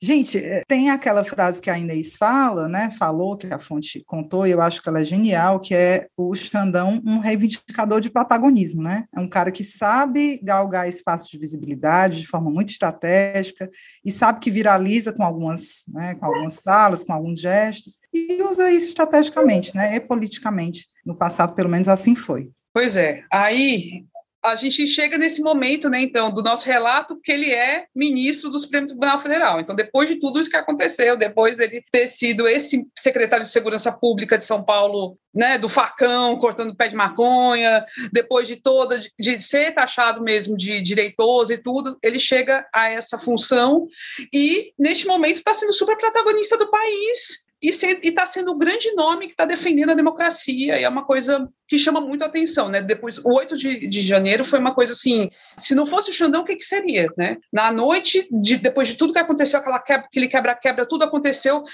[0.00, 2.88] Gente, eh, tem aquela frase que a Inês fala, né?
[2.96, 6.32] Falou, que a fonte contou, e eu acho que ela é genial, que é o
[6.36, 9.06] Xandão um reivindicador de protagonismo, né?
[9.12, 13.68] É um cara que sabe galgar espaços de visibilidade de forma muito estratégica
[14.04, 18.70] e sabe que viraliza com algumas, né, com algumas falas, com alguns gestos, e usa
[18.70, 19.96] isso estrategicamente, né?
[19.96, 20.86] E politicamente.
[21.04, 22.52] No passado, pelo menos, assim foi.
[22.76, 23.24] Pois é.
[23.32, 24.04] Aí
[24.44, 28.58] a gente chega nesse momento, né, então, do nosso relato que ele é ministro do
[28.58, 29.58] Supremo Tribunal Federal.
[29.58, 33.90] Então, depois de tudo isso que aconteceu, depois dele ter sido esse secretário de Segurança
[33.90, 39.10] Pública de São Paulo, né, do facão, cortando pé de maconha, depois de toda, de,
[39.18, 43.86] de ser taxado mesmo de direitoso e tudo, ele chega a essa função
[44.34, 49.26] e, neste momento, está sendo super protagonista do país e está sendo o grande nome
[49.26, 52.80] que está defendendo a democracia, e é uma coisa que chama muito a atenção, né?
[52.80, 56.42] Depois, o 8 de, de janeiro foi uma coisa assim, se não fosse o Xandão,
[56.42, 57.36] o que, que seria, né?
[57.52, 61.64] Na noite, de, depois de tudo que aconteceu, aquela quebra, aquele quebra-quebra, tudo aconteceu,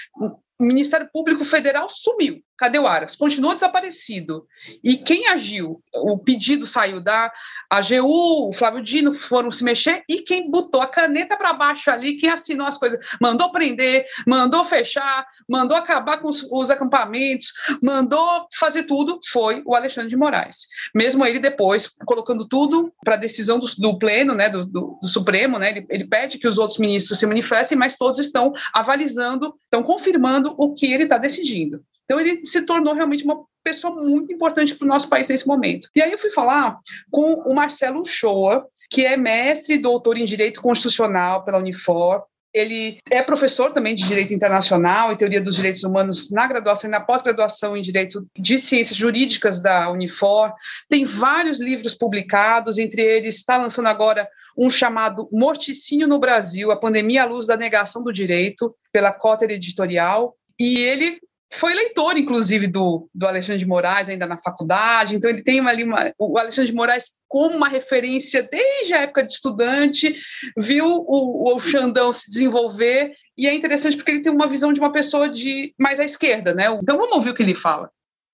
[0.59, 2.41] o Ministério Público Federal sumiu.
[2.57, 3.15] Cadê o Aras?
[3.15, 4.45] Continuou desaparecido.
[4.83, 5.81] E quem agiu?
[5.93, 7.31] O pedido saiu da
[7.69, 12.15] AGU, o Flávio Dino foram se mexer e quem botou a caneta para baixo ali,
[12.15, 18.47] quem assinou as coisas, mandou prender, mandou fechar, mandou acabar com os, os acampamentos, mandou
[18.53, 20.67] fazer tudo, foi o Alexandre de Moraes.
[20.95, 25.57] Mesmo ele depois colocando tudo para decisão do, do, pleno, né, do, do, do Supremo,
[25.57, 29.81] né, ele, ele pede que os outros ministros se manifestem, mas todos estão avalizando, estão
[29.81, 31.83] confirmando o que ele está decidindo.
[32.05, 35.87] Então, ele se tornou realmente uma pessoa muito importante para o nosso país nesse momento.
[35.95, 36.77] E aí eu fui falar
[37.09, 42.23] com o Marcelo Shoa, que é mestre e doutor em Direito Constitucional pela Unifor,
[42.53, 46.91] ele é professor também de Direito Internacional e Teoria dos Direitos Humanos na graduação e
[46.91, 50.53] na pós-graduação em Direito de Ciências Jurídicas da Unifor.
[50.87, 56.77] Tem vários livros publicados, entre eles está lançando agora um chamado Morticínio no Brasil, a
[56.77, 60.35] pandemia à luz da negação do direito, pela Cota Editorial.
[60.59, 61.19] E ele
[61.53, 65.83] foi leitor, inclusive, do, do Alexandre de Moraes, ainda na faculdade, então ele tem ali
[65.83, 70.15] uma, o Alexandre de Moraes como uma referência desde a época de estudante,
[70.57, 74.79] viu o, o Xandão se desenvolver, e é interessante porque ele tem uma visão de
[74.79, 76.65] uma pessoa de mais à esquerda, né?
[76.81, 77.89] Então vamos ouvir o que ele fala.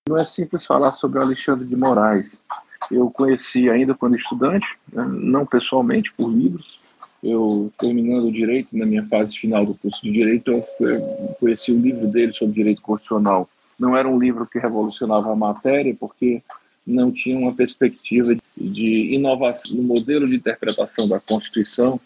[0.08, 2.42] Não é simples falar sobre o Alexandre de Moraes.
[2.90, 5.04] Eu conheci ainda quando estudante, né?
[5.08, 6.79] não pessoalmente, por livros,
[7.22, 11.80] eu terminando direito, na minha fase final do curso de direito, eu conheci o um
[11.80, 13.48] livro dele sobre direito constitucional.
[13.78, 16.42] Não era um livro que revolucionava a matéria, porque
[16.86, 22.00] não tinha uma perspectiva de inovação no modelo de interpretação da Constituição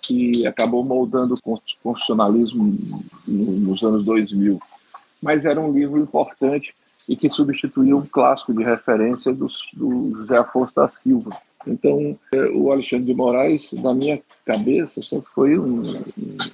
[0.00, 2.78] que acabou moldando o constitucionalismo
[3.26, 4.60] nos anos 2000.
[5.20, 6.74] Mas era um livro importante
[7.08, 11.36] e que substituía um clássico de referência do, do José Afonso da Silva.
[11.66, 16.02] Então, é, o Alexandre de Moraes, na minha cabeça, sempre foi um,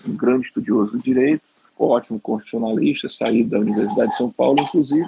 [0.07, 1.43] um grande estudioso do direito,
[1.79, 5.07] ótimo constitucionalista, saído da Universidade de São Paulo, inclusive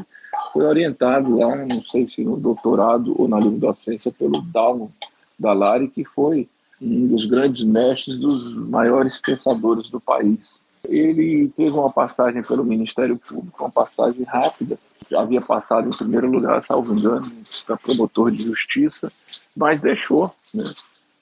[0.52, 4.92] foi orientado lá, não sei se no doutorado ou na livre docência, pelo Dalmo
[5.38, 6.48] Dallari, que foi
[6.80, 10.62] um dos grandes mestres dos maiores pensadores do país.
[10.88, 14.78] Ele fez uma passagem pelo Ministério Público, uma passagem rápida,
[15.10, 17.30] já havia passado em primeiro lugar, salvo engano,
[17.66, 19.12] para promotor de justiça,
[19.56, 20.64] mas deixou né,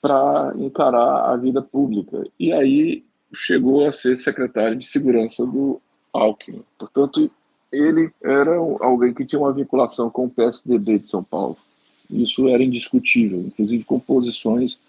[0.01, 2.25] para encarar a vida pública.
[2.39, 3.03] E aí
[3.33, 5.79] chegou a ser secretário de segurança do
[6.13, 6.63] Alckmin.
[6.77, 7.29] Portanto,
[7.71, 11.57] ele era alguém que tinha uma vinculação com o PSDB de São Paulo.
[12.09, 14.79] Isso era indiscutível, inclusive com posições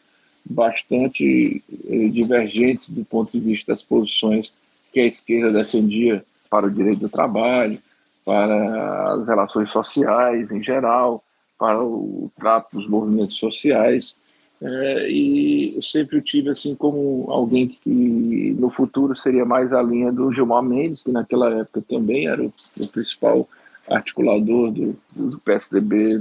[0.48, 4.52] bastante eh, divergentes do ponto de vista das posições
[4.96, 7.78] que a esquerda defendia para o direito do trabalho,
[8.24, 11.22] para as relações sociais em geral,
[11.58, 14.16] para o trato dos movimentos sociais.
[14.58, 19.82] É, e eu sempre o tive assim como alguém que no futuro seria mais a
[19.82, 23.46] linha do Gilmar Mendes, que naquela época também era o, o principal
[23.90, 26.18] articulador do, do PSDB,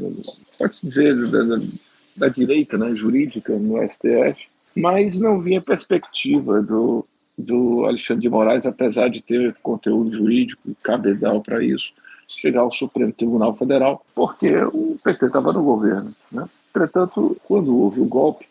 [0.59, 1.61] pode-se dizer, da, da,
[2.17, 7.05] da, direita né, jurídica no STF, mas não vinha perspectiva do,
[7.37, 11.91] do Alexandre de Moraes, apesar de ter conteúdo jurídico e cabedal para isso,
[12.27, 16.11] chegar ao Supremo Tribunal Federal, porque o PT estava no governo.
[16.31, 16.47] Né?
[16.69, 18.47] Entretanto, quando houve o golpe,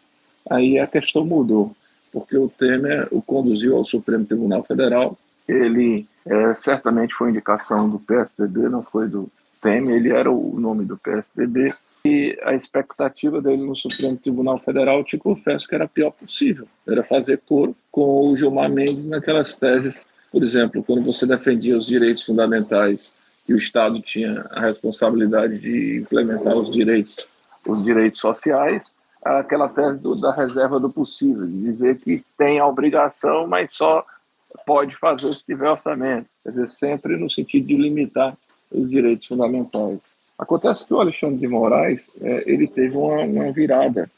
[0.49, 1.75] aí a questão mudou,
[2.13, 5.19] porque o Temer o conduziu ao Supremo Tribunal Federal.
[5.49, 9.29] Ele é, certamente foi indicação do PSDB, não foi do
[9.61, 11.75] Temer, ele era o nome do PSDB.
[12.07, 16.69] E a expectativa dele no Supremo Tribunal Federal, te confesso que era a pior possível.
[16.87, 21.87] Era fazer coro com o Gilmar Mendes naquelas teses, por exemplo, quando você defendia os
[21.87, 23.15] direitos fundamentais
[23.47, 27.17] que o Estado tinha a responsabilidade de implementar os direitos,
[27.67, 28.93] os direitos sociais,
[29.25, 34.05] aquela tese do, da reserva do possível, de dizer que tem a obrigação, mas só
[34.67, 36.27] pode fazer se tiver orçamento.
[36.43, 38.37] Quer dizer, sempre no sentido de limitar
[38.71, 40.01] os direitos fundamentais.
[40.39, 44.11] Acontece que o Alexandre de Moraes é, ele teve uma, uma virada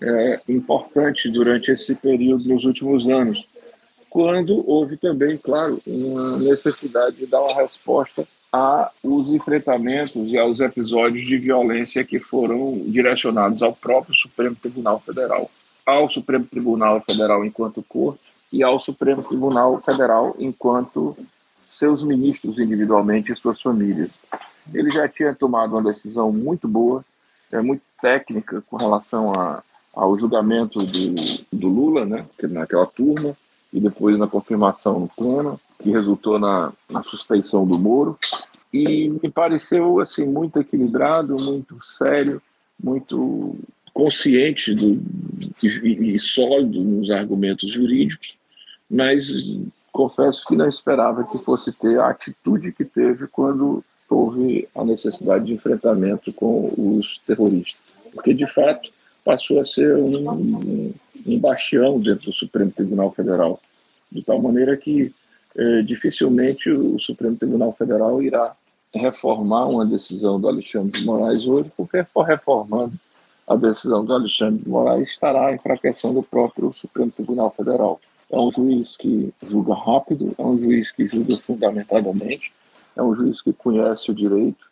[0.00, 3.46] é, importante durante esse período nos últimos anos,
[4.08, 11.24] quando houve também, claro, uma necessidade de dar uma resposta aos enfrentamentos e aos episódios
[11.24, 15.48] de violência que foram direcionados ao próprio Supremo Tribunal Federal,
[15.86, 18.20] ao Supremo Tribunal Federal enquanto corte
[18.52, 21.16] e ao Supremo Tribunal Federal enquanto
[21.76, 24.10] seus ministros individualmente e suas famílias.
[24.72, 27.04] Ele já tinha tomado uma decisão muito boa,
[27.52, 29.62] é muito técnica com relação a,
[29.94, 31.14] ao julgamento do,
[31.52, 33.36] do Lula, né, naquela turma,
[33.72, 38.18] e depois na confirmação no pleno, que resultou na, na suspeição do Moro.
[38.72, 42.40] E me pareceu assim muito equilibrado, muito sério,
[42.82, 43.56] muito
[43.92, 45.02] consciente do,
[45.62, 48.36] e, e sólido nos argumentos jurídicos,
[48.88, 49.58] mas
[49.92, 53.84] confesso que não esperava que fosse ter a atitude que teve quando
[54.14, 57.80] houve a necessidade de enfrentamento com os terroristas.
[58.12, 58.90] Porque, de fato,
[59.24, 60.92] passou a ser um,
[61.26, 63.60] um bastião dentro do Supremo Tribunal Federal,
[64.10, 65.14] de tal maneira que
[65.56, 68.56] eh, dificilmente o Supremo Tribunal Federal irá
[68.94, 72.92] reformar uma decisão do Alexandre de Moraes hoje, porque for reformando
[73.46, 78.00] a decisão do Alexandre de Moraes estará enfraquecendo o próprio Supremo Tribunal Federal.
[78.30, 82.52] É um juiz que julga rápido, é um juiz que julga fundamentadamente,
[82.96, 84.64] é um juiz que conhece o direito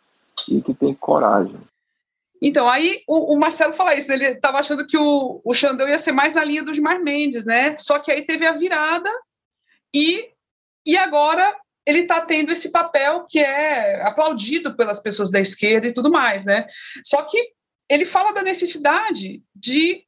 [0.47, 1.59] e que tem coragem.
[2.41, 4.15] Então, aí o, o Marcelo fala isso, né?
[4.15, 7.43] ele estava achando que o, o Xandão ia ser mais na linha do Gilmar Mendes,
[7.43, 7.75] né?
[7.77, 9.11] Só que aí teve a virada
[9.93, 10.29] e,
[10.85, 11.53] e agora
[11.85, 16.45] ele está tendo esse papel que é aplaudido pelas pessoas da esquerda e tudo mais,
[16.45, 16.65] né?
[17.03, 17.37] Só que
[17.89, 20.03] ele fala da necessidade de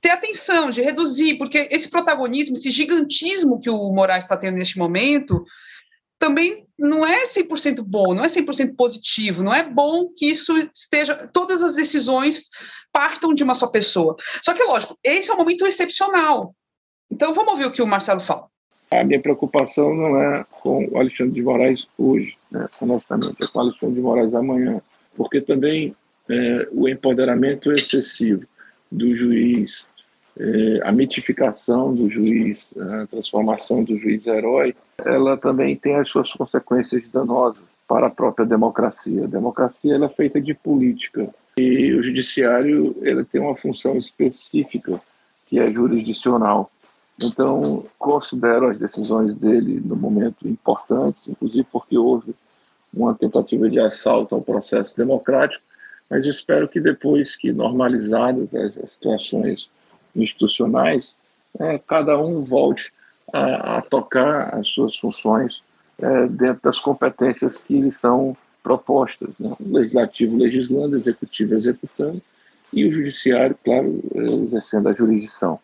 [0.00, 4.78] ter atenção, de reduzir, porque esse protagonismo, esse gigantismo que o Moraes está tendo neste
[4.78, 5.44] momento,
[6.22, 11.16] também não é 100% bom, não é 100% positivo, não é bom que isso esteja,
[11.32, 12.44] todas as decisões
[12.92, 14.14] partam de uma só pessoa.
[14.40, 16.54] Só que, lógico, esse é um momento excepcional.
[17.10, 18.46] Então, vamos ouvir o que o Marcelo fala.
[18.92, 23.58] A minha preocupação não é com o Alexandre de Moraes hoje, né, honestamente, é com
[23.58, 24.80] o Alexandre de Moraes amanhã,
[25.16, 25.96] porque também
[26.30, 28.46] é, o empoderamento excessivo
[28.92, 29.88] do juiz
[30.38, 34.74] é, a mitificação do juiz, a transformação do juiz herói,
[35.04, 39.24] ela também tem as suas consequências danosas para a própria democracia.
[39.24, 45.00] A democracia é feita de política e o judiciário ele tem uma função específica
[45.46, 46.70] que é jurisdicional.
[47.22, 52.34] Então, considero as decisões dele no momento importantes, inclusive porque houve
[52.92, 55.62] uma tentativa de assalto ao processo democrático,
[56.08, 59.70] mas espero que depois que normalizadas as, as situações
[60.14, 61.16] institucionais,
[61.58, 62.92] é, cada um volte
[63.32, 65.62] a, a, tocar as suas funções
[65.98, 69.54] é, dentro das competências que lhe são propostas, né?
[69.58, 72.22] o legislativo legislando, executivo executando,
[72.72, 74.02] e o judiciário, claro,
[74.44, 75.58] exercendo a jurisdição.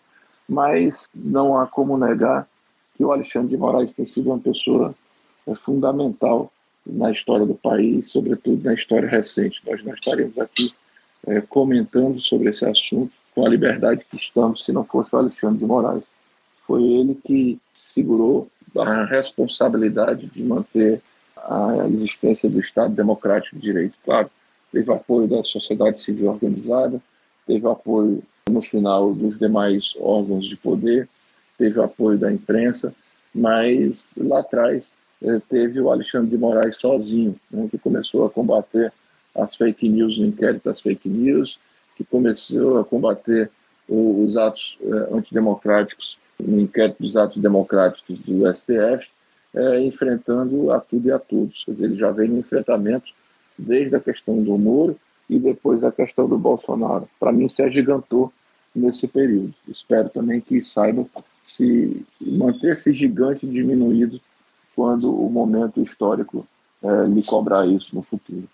[0.48, 2.46] Mas não há como negar
[2.94, 4.94] que o Alexandre de Moraes tem sido uma pessoa
[5.46, 6.52] é, fundamental
[6.86, 9.62] na história do país, sobretudo na história recente.
[9.66, 10.74] Nós não estaremos aqui
[11.26, 15.58] é, comentando sobre esse assunto com a liberdade que estamos se não fosse o Alexandre
[15.58, 16.02] de Moraes.
[16.66, 21.00] Foi ele que segurou a responsabilidade de manter
[21.36, 23.96] a existência do Estado Democrático de Direito.
[24.04, 24.28] Claro,
[24.72, 27.00] teve apoio da sociedade civil organizada,
[27.46, 31.08] teve apoio no final dos demais órgãos de poder,
[31.56, 32.92] teve apoio da imprensa,
[33.32, 38.92] mas lá atrás eh, teve o Alexandre de Moraes sozinho, né, que começou a combater
[39.32, 41.56] as fake news no inquérito das fake news,
[41.98, 43.50] que começou a combater
[43.88, 49.08] os atos eh, antidemocráticos no inquérito dos atos democráticos do STF,
[49.52, 51.64] eh, enfrentando a tudo e a todos.
[51.64, 53.10] Quer dizer, ele já vem no enfrentamento
[53.58, 54.96] desde a questão do Moro
[55.28, 57.08] e depois a questão do Bolsonaro.
[57.18, 58.32] Para mim, se agigantou
[58.72, 59.52] nesse período.
[59.66, 61.04] Espero também que saiba
[61.44, 64.20] se manter esse gigante diminuído
[64.76, 66.46] quando o momento histórico
[66.80, 68.48] é, lhe cobrar isso no futuro.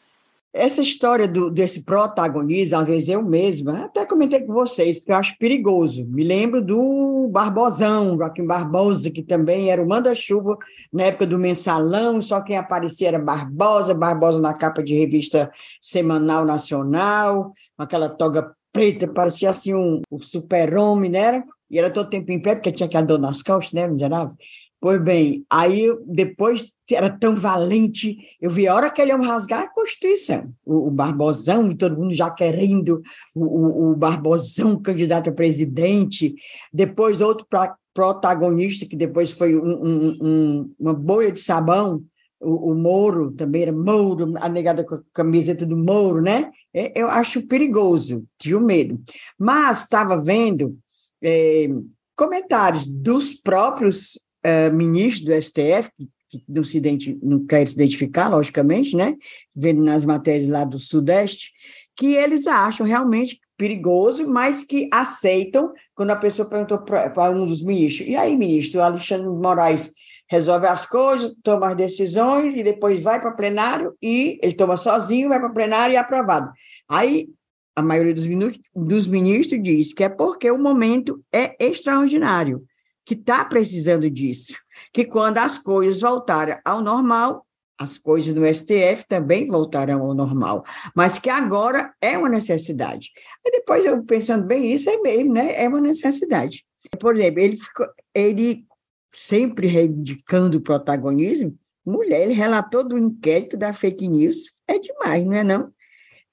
[0.57, 5.17] Essa história do, desse protagonismo, às vezes eu mesma, até comentei com vocês, que eu
[5.17, 6.07] acho perigoso.
[6.07, 10.57] Me lembro do Barbosão, Joaquim Barbosa, que também era o manda-chuva
[10.93, 15.51] na época do mensalão, só quem aparecia era Barbosa, Barbosa na capa de revista
[15.83, 21.43] semanal nacional, com aquela toga preta, parecia assim um, um super-homem, né?
[21.69, 24.37] E era todo tempo em pé, porque tinha que andar nas costas, né, miserável?
[24.85, 29.63] Pois bem, aí depois era tão valente, eu vi a hora que ele ia rasgar
[29.63, 33.01] a Constituição, o, o Barbosão, e todo mundo já querendo
[33.35, 36.35] o, o, o Barbosão candidato a presidente,
[36.71, 42.05] depois outro pra, protagonista, que depois foi um, um, um, uma bolha de sabão,
[42.39, 46.51] o, o, Moro, também era Moro, a negada com a camiseta do Moro, né?
[46.75, 49.01] É, eu acho perigoso, tinha medo.
[49.39, 50.77] Mas estava vendo
[51.23, 51.69] é,
[52.15, 56.81] comentários dos próprios uh, ministro do STF, que, que não, se
[57.23, 59.17] não quer se identificar, logicamente, né?
[59.55, 61.51] Vendo nas matérias lá do Sudeste,
[61.97, 67.63] que eles acham realmente perigoso, mas que aceitam quando a pessoa perguntou para um dos
[67.63, 69.93] ministros, e aí, ministro, Alexandre Moraes
[70.29, 75.29] resolve as coisas, toma as decisões e depois vai para plenário e ele toma sozinho,
[75.29, 76.51] vai para plenário e é aprovado.
[76.89, 77.29] Aí
[77.77, 78.27] a maioria dos,
[78.75, 82.65] dos ministros diz que é porque o momento é extraordinário
[83.05, 84.55] que está precisando disso,
[84.93, 87.47] que quando as coisas voltarem ao normal,
[87.79, 93.11] as coisas no STF também voltarão ao normal, mas que agora é uma necessidade.
[93.45, 95.63] E depois eu pensando bem, isso é mesmo, né?
[95.63, 96.65] É uma necessidade.
[97.01, 98.65] Por exemplo, ele, ficou, ele
[99.13, 105.35] sempre reivindicando o protagonismo, mulher, ele relatou do inquérito da fake news, é demais, não
[105.35, 105.73] é não?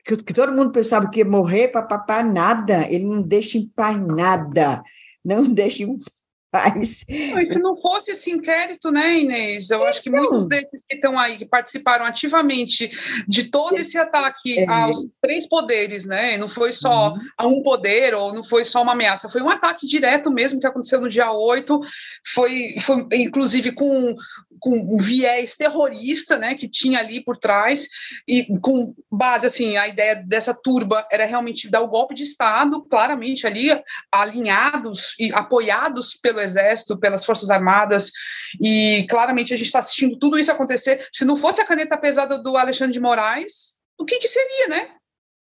[0.05, 3.99] Que, que todo mundo pensava que ia morrer, papapá, nada, ele não deixa em paz
[3.99, 4.81] nada,
[5.23, 5.83] não deixa
[6.51, 7.05] faz.
[7.07, 9.69] se não fosse esse inquérito, né, Inês?
[9.69, 10.21] Eu então, acho que então.
[10.21, 12.91] muitos desses que estão aí, que participaram ativamente
[13.27, 14.69] de todo esse ataque é.
[14.69, 16.37] aos três poderes, né?
[16.37, 17.19] Não foi só uhum.
[17.37, 20.67] a um poder, ou não foi só uma ameaça, foi um ataque direto mesmo que
[20.67, 21.79] aconteceu no dia 8,
[22.33, 24.15] foi, foi inclusive com,
[24.59, 27.87] com um viés terrorista, né, que tinha ali por trás,
[28.27, 32.83] e com base, assim, a ideia dessa turba era realmente dar o golpe de Estado,
[32.83, 33.69] claramente ali
[34.11, 38.11] alinhados e apoiados pelo Exército, pelas Forças Armadas,
[38.61, 41.07] e claramente a gente está assistindo tudo isso acontecer.
[41.11, 44.89] Se não fosse a caneta pesada do Alexandre de Moraes, o que, que seria, né?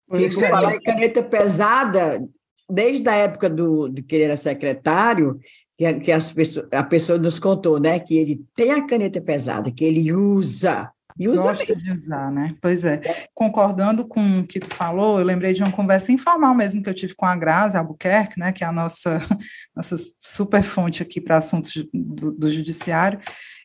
[0.07, 2.21] Por isso, falar em caneta pesada,
[2.69, 5.39] desde a época do, de que ele era secretário,
[5.77, 7.99] que, que as pessoas, a pessoa nos contou, né?
[7.99, 12.55] Que ele tem a caneta pesada, que ele usa e usa Gosta de usar, né?
[12.61, 13.01] Pois é.
[13.33, 16.93] Concordando com o que tu falou, eu lembrei de uma conversa informal mesmo que eu
[16.93, 18.53] tive com a Grazi Albuquerque, né?
[18.53, 19.19] Que é a nossa,
[19.75, 23.19] nossa super fonte aqui para assuntos do, do judiciário.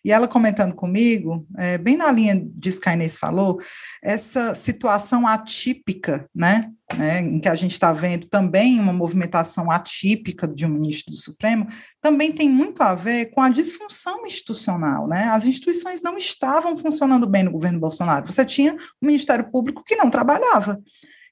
[0.04, 3.58] E ela comentando comigo, é, bem na linha disso que a Inês falou,
[4.02, 10.46] essa situação atípica, né, né em que a gente está vendo também uma movimentação atípica
[10.46, 11.66] de um ministro do Supremo,
[12.02, 15.24] também tem muito a ver com a disfunção institucional, né?
[15.32, 18.26] As instituições não estavam funcionando bem no governo Bolsonaro.
[18.26, 20.78] Você tinha um Ministério Público que não trabalhava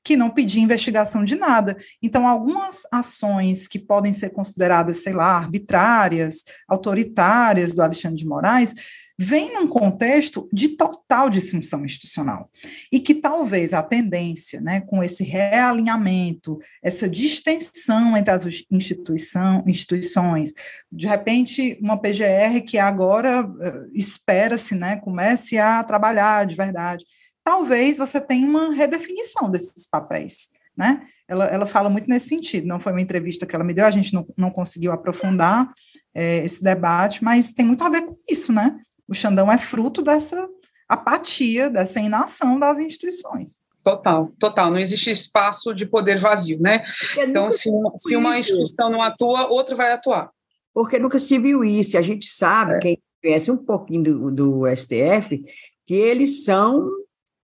[0.04, 1.76] que não pedia investigação de nada.
[2.02, 8.74] Então, algumas ações que podem ser consideradas, sei lá, arbitrárias, autoritárias do Alexandre de Moraes,
[9.18, 12.50] vem num contexto de total disfunção institucional.
[12.90, 20.52] E que talvez a tendência, né, com esse realinhamento, essa distensão entre as instituição, instituições,
[20.90, 27.04] de repente, uma PGR que agora uh, espera-se, né, comece a trabalhar de verdade,
[27.44, 30.48] talvez você tenha uma redefinição desses papéis.
[30.76, 31.06] Né?
[31.28, 33.90] Ela, ela fala muito nesse sentido, não foi uma entrevista que ela me deu, a
[33.90, 35.70] gente não, não conseguiu aprofundar
[36.14, 38.80] é, esse debate, mas tem muito a ver com isso, né?
[39.06, 40.48] O Xandão é fruto dessa
[40.88, 43.60] apatia, dessa inação das instituições.
[43.82, 44.70] Total, total.
[44.70, 46.84] Não existe espaço de poder vazio, né?
[47.18, 50.30] Então, se uma, se uma instituição não atua, outra vai atuar.
[50.72, 51.98] Porque nunca se viu isso.
[51.98, 52.78] A gente sabe, é.
[52.78, 55.42] quem conhece um pouquinho do, do STF,
[55.86, 56.88] que eles são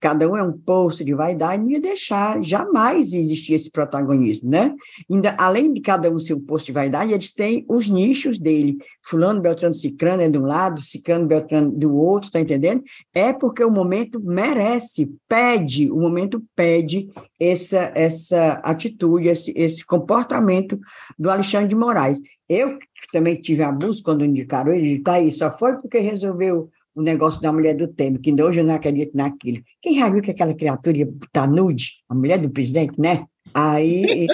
[0.00, 4.74] cada um é um poço de vaidade, não ia deixar jamais existir esse protagonismo, né?
[5.10, 8.78] Ainda, além de cada um ser um poço de vaidade, eles têm os nichos dele.
[9.02, 12.82] Fulano, Beltrano, Cicrano é de um lado, Cicrano, Beltrano do outro, tá entendendo?
[13.14, 17.08] É porque o momento merece, pede, o momento pede
[17.40, 20.78] essa, essa atitude, esse, esse comportamento
[21.18, 22.18] do Alexandre de Moraes.
[22.48, 22.78] Eu
[23.12, 27.52] também tive abuso quando indicaram ele, tá aí, só foi porque resolveu o negócio da
[27.52, 29.62] mulher do Temer, que hoje eu não acredito naquilo.
[29.80, 32.02] Quem já viu que aquela criatura ia botar nude?
[32.08, 33.24] A mulher do presidente, né?
[33.54, 34.26] Aí.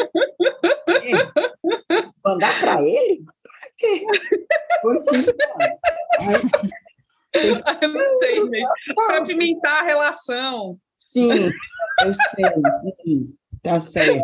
[2.24, 3.22] mandar para ele?
[3.22, 4.06] Pra quê?
[4.80, 5.30] Foi assim,
[7.82, 8.94] eu não sei, gente.
[8.94, 10.78] Para pimentar a relação.
[10.98, 12.44] Sim, eu sei.
[13.04, 13.34] Sim.
[13.64, 14.22] Tá certo.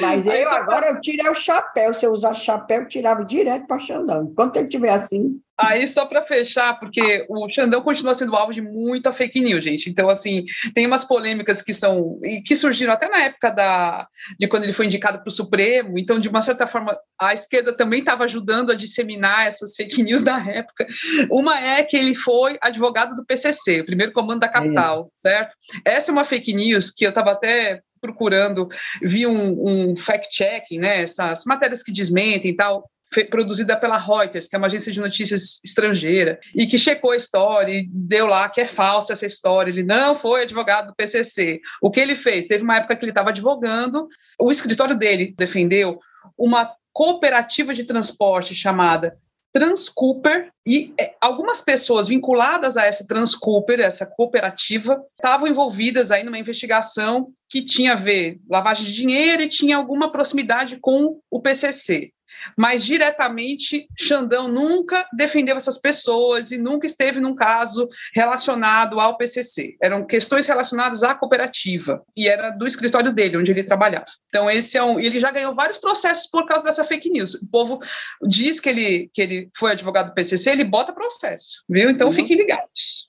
[0.00, 1.94] Mas eu agora eu tirei o chapéu.
[1.94, 4.24] Se eu usar chapéu, eu tirava direto para Xandão.
[4.24, 5.40] Enquanto ele estiver assim.
[5.58, 9.88] Aí, só para fechar, porque o Xandão continua sendo alvo de muita fake news, gente.
[9.88, 10.44] Então, assim,
[10.74, 12.18] tem umas polêmicas que são.
[12.24, 15.98] e que surgiram até na época da, de quando ele foi indicado para o Supremo.
[15.98, 20.22] Então, de uma certa forma, a esquerda também estava ajudando a disseminar essas fake news
[20.22, 20.86] da época.
[21.30, 25.10] Uma é que ele foi advogado do PCC, o primeiro comando da capital, é.
[25.14, 25.56] certo?
[25.84, 28.68] Essa é uma fake news que eu estava até procurando,
[29.02, 32.84] vi um, um fact-checking, né, essas matérias que desmentem e tal,
[33.30, 37.72] produzida pela Reuters, que é uma agência de notícias estrangeira, e que checou a história
[37.72, 39.70] e deu lá que é falsa essa história.
[39.70, 41.60] Ele não foi advogado do PCC.
[41.80, 42.46] O que ele fez?
[42.46, 44.06] Teve uma época que ele estava advogando,
[44.40, 45.98] o escritório dele defendeu
[46.38, 49.16] uma cooperativa de transporte chamada
[49.52, 56.38] Transcooper e é, algumas pessoas vinculadas a essa Transcooper, essa cooperativa, estavam envolvidas aí numa
[56.38, 62.10] investigação que tinha a ver lavagem de dinheiro e tinha alguma proximidade com o PCC
[62.56, 69.76] mas diretamente Xandão nunca defendeu essas pessoas e nunca esteve num caso relacionado ao PCC.
[69.82, 74.06] Eram questões relacionadas à cooperativa e era do escritório dele, onde ele trabalhava.
[74.28, 77.34] Então esse é um, ele já ganhou vários processos por causa dessa fake news.
[77.34, 77.80] O povo
[78.26, 81.90] diz que ele que ele foi advogado do PCC, ele bota processo, viu?
[81.90, 82.14] Então uhum.
[82.14, 83.04] fiquem ligados.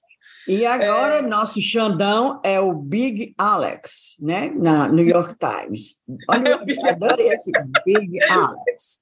[0.47, 1.21] E agora, é...
[1.21, 4.51] nosso Xandão é o Big Alex, né?
[4.55, 6.01] Na New York Times.
[6.29, 7.51] Olha, eu adorei esse
[7.85, 8.99] Big Alex.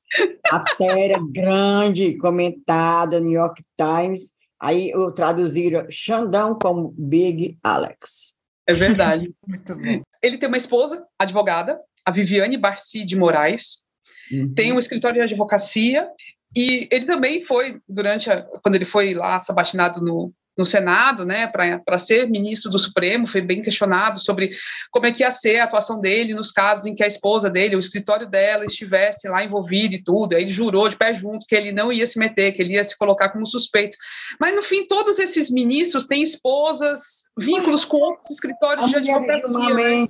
[0.52, 4.32] Matéria grande, comentada, New York Times.
[4.60, 8.36] Aí eu traduziram Xandão como Big Alex.
[8.66, 9.34] É verdade.
[9.46, 10.02] Muito bom.
[10.22, 13.84] Ele tem uma esposa, advogada, a Viviane Barci de Moraes.
[14.32, 14.54] Uhum.
[14.54, 16.10] Tem um escritório de advocacia
[16.56, 21.48] e ele também foi, durante a, quando ele foi lá sabatinado no, no Senado, né,
[21.48, 24.52] para ser ministro do Supremo, foi bem questionado sobre
[24.92, 27.76] como é que ia ser a atuação dele nos casos em que a esposa dele,
[27.76, 30.36] o escritório dela, estivesse lá envolvido e tudo.
[30.36, 32.84] Aí ele jurou de pé junto que ele não ia se meter, que ele ia
[32.84, 33.98] se colocar como suspeito.
[34.40, 39.74] Mas, no fim, todos esses ministros têm esposas, vínculos com outros escritórios de advocacia.
[39.74, 40.06] Né?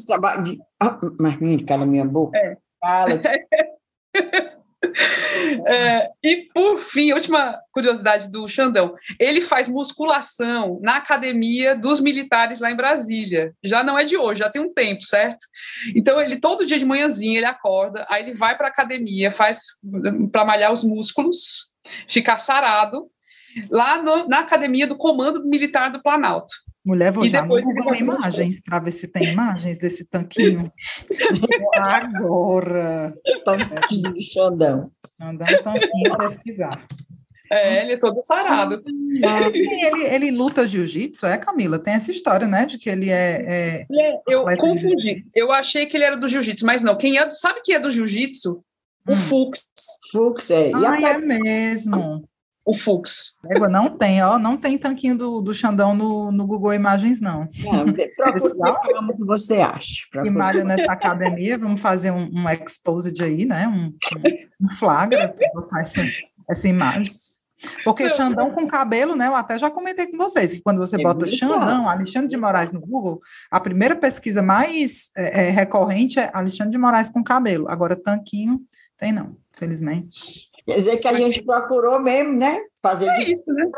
[0.81, 2.37] Ah, mas, cala minha boca.
[2.37, 2.57] É.
[2.81, 3.21] Fala.
[5.65, 12.59] É, e por fim, última curiosidade do Xandão, ele faz musculação na academia dos militares
[12.59, 13.53] lá em Brasília.
[13.63, 15.45] Já não é de hoje, já tem um tempo, certo?
[15.95, 19.61] Então ele todo dia de manhãzinha ele acorda, aí ele vai para a academia, faz
[20.31, 21.71] para malhar os músculos,
[22.07, 23.09] ficar sarado
[23.69, 26.53] lá no, na academia do Comando Militar do Planalto.
[26.85, 30.69] Mulher, vou e já no Google Imagens para ver se tem imagens desse tanquinho.
[31.75, 33.13] Agora.
[33.45, 34.91] Tanquinho de Xandão.
[35.21, 36.85] Andar um tanquinho pesquisar.
[37.49, 38.83] É, ele é todo sarado.
[39.23, 41.79] Ah, ele, ele luta jiu-jitsu, é, Camila?
[41.79, 42.65] Tem essa história, né?
[42.65, 43.45] De que ele é.
[43.45, 45.23] é, é eu confundi.
[45.35, 46.97] Eu achei que ele era do jiu-jitsu, mas não.
[46.97, 48.63] Quem é, sabe quem é do jiu-jitsu?
[49.07, 49.15] O hum.
[49.15, 49.67] Fux.
[50.11, 50.69] Fux, é.
[50.69, 52.27] E ah, é mesmo
[52.65, 53.37] o Fux.
[53.49, 57.49] Égua, não tem, ó, não tem tanquinho do, do Xandão no, no Google Imagens, não.
[57.59, 60.03] Não, procura o que você acha.
[60.11, 63.93] Que malha nessa academia, vamos fazer um, um exposed aí, né, um,
[64.61, 66.01] um flagra, para botar essa,
[66.49, 67.11] essa imagem.
[67.83, 69.27] Porque Xandão com cabelo, né?
[69.27, 72.71] Eu até já comentei com vocês que quando você é bota Xandão, Alexandre de Moraes
[72.71, 77.69] no Google, a primeira pesquisa mais é, é, recorrente é Alexandre de Moraes com cabelo.
[77.69, 78.59] Agora, Tanquinho,
[78.97, 80.51] tem não, felizmente.
[80.65, 82.59] Quer dizer que a gente procurou mesmo, né?
[82.81, 83.69] Fazer é isso, né?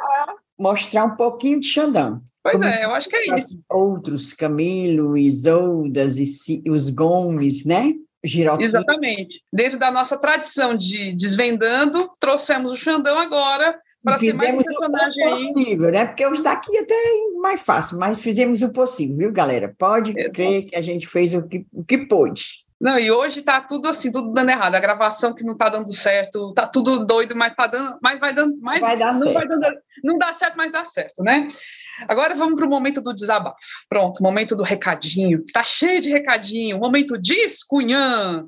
[0.58, 2.22] mostrar um pouquinho de Xandão.
[2.42, 3.60] Pois Como é, eu acho que é isso.
[3.70, 7.94] Outros, Camilo, Isoldas e os Gomes, né?
[8.24, 8.64] Giroquim.
[8.64, 9.42] Exatamente.
[9.52, 15.28] Dentro da nossa tradição de desvendando, trouxemos o Xandão agora para ser mais um personagem
[15.28, 16.06] o possível, né?
[16.06, 19.74] Porque os daqui até é mais fácil, mas fizemos o possível, viu, galera?
[19.78, 22.65] Pode é, crer que a gente fez o que, o que pôde.
[22.80, 24.76] Não, e hoje tá tudo assim, tudo dando errado.
[24.76, 28.34] A gravação que não tá dando certo, tá tudo doido, mas tá dando, mas vai
[28.34, 29.34] dando, mais vai dar não certo.
[29.34, 31.48] vai dando, não dá certo, mas dá certo, né?
[32.08, 33.56] Agora vamos para o momento do desabafo.
[33.88, 35.44] Pronto, momento do recadinho.
[35.54, 36.78] Tá cheio de recadinho.
[36.78, 38.46] Momento diz, Cunhã.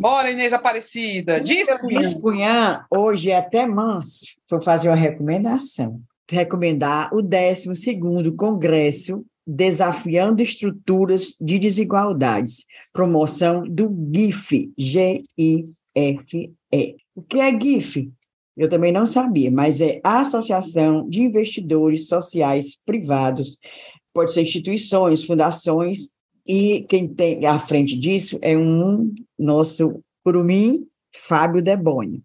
[0.00, 1.40] Bora, Inês Aparecida.
[1.40, 2.00] Diz, Cunhã.
[2.00, 4.26] Diz, Cunhã, hoje é até manso.
[4.50, 6.00] Vou fazer uma recomendação.
[6.28, 12.64] Recomendar o 12º Congresso Desafiando Estruturas de Desigualdades.
[12.92, 15.76] Promoção do GIF, G-I-F-E.
[17.14, 18.10] O que é GIF?
[18.56, 23.58] Eu também não sabia, mas é a Associação de Investidores Sociais Privados.
[24.12, 26.08] Pode ser instituições, fundações,
[26.46, 32.22] e quem tem à frente disso é um nosso curumim, Fábio Deboni.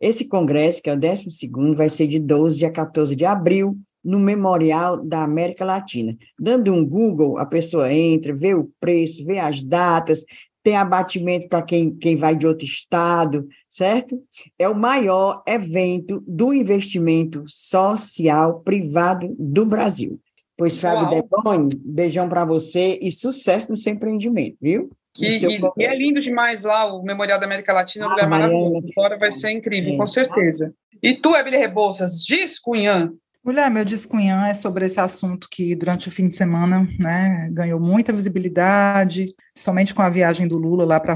[0.00, 1.28] Esse congresso, que é o 12
[1.76, 6.16] vai ser de 12 a 14 de abril, no Memorial da América Latina.
[6.38, 10.24] Dando um Google, a pessoa entra, vê o preço, vê as datas,
[10.62, 14.22] tem abatimento para quem, quem vai de outro estado, certo?
[14.58, 20.20] É o maior evento do investimento social privado do Brasil.
[20.56, 24.90] Pois, Fábio Deboni, beijão para você e sucesso no seu empreendimento, viu?
[25.14, 28.14] Que, e, e, é lindo demais lá, o Memorial da América Latina, é um ah,
[28.14, 28.86] lugar maravilhoso.
[28.96, 29.96] Agora vai ser incrível, é.
[29.96, 30.72] com certeza.
[31.02, 33.12] E tu, Emília Rebouças, diz, Cunhã,
[33.44, 37.80] Mulher, meu descunhã é sobre esse assunto que durante o fim de semana né, ganhou
[37.80, 41.14] muita visibilidade, somente com a viagem do Lula lá para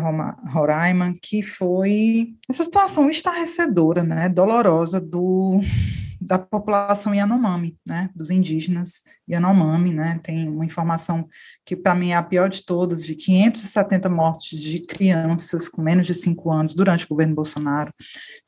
[0.51, 5.61] Roraima, que foi essa situação estarrecedora, né, dolorosa do
[6.27, 11.29] da população Yanomami, né, dos indígenas Yanomami, né, tem uma informação
[11.65, 16.05] que para mim é a pior de todas, de 570 mortes de crianças com menos
[16.05, 17.93] de 5 anos durante o governo Bolsonaro.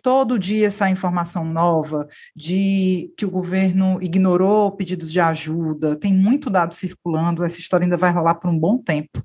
[0.03, 6.51] Todo dia sai informação nova de que o governo ignorou pedidos de ajuda, tem muito
[6.51, 9.22] dado circulando, essa história ainda vai rolar por um bom tempo.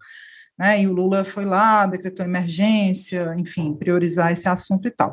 [0.55, 5.11] Né, e o Lula foi lá, decretou emergência, enfim, priorizar esse assunto e tal.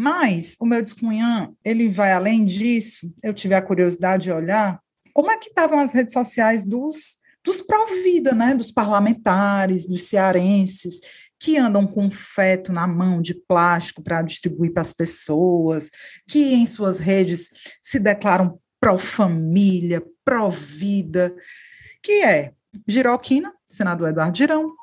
[0.00, 3.12] Mas o meu descunhã, ele vai além disso.
[3.22, 4.80] Eu tive a curiosidade de olhar
[5.12, 11.00] como é que estavam as redes sociais dos, dos pró-vida, né, dos parlamentares, dos cearenses,
[11.38, 15.90] que andam com feto na mão de plástico para distribuir para as pessoas,
[16.26, 17.50] que em suas redes
[17.82, 21.34] se declaram pró-família, pró-vida,
[22.02, 22.54] que é
[22.88, 24.74] Giroquina, senador Eduardo Girão,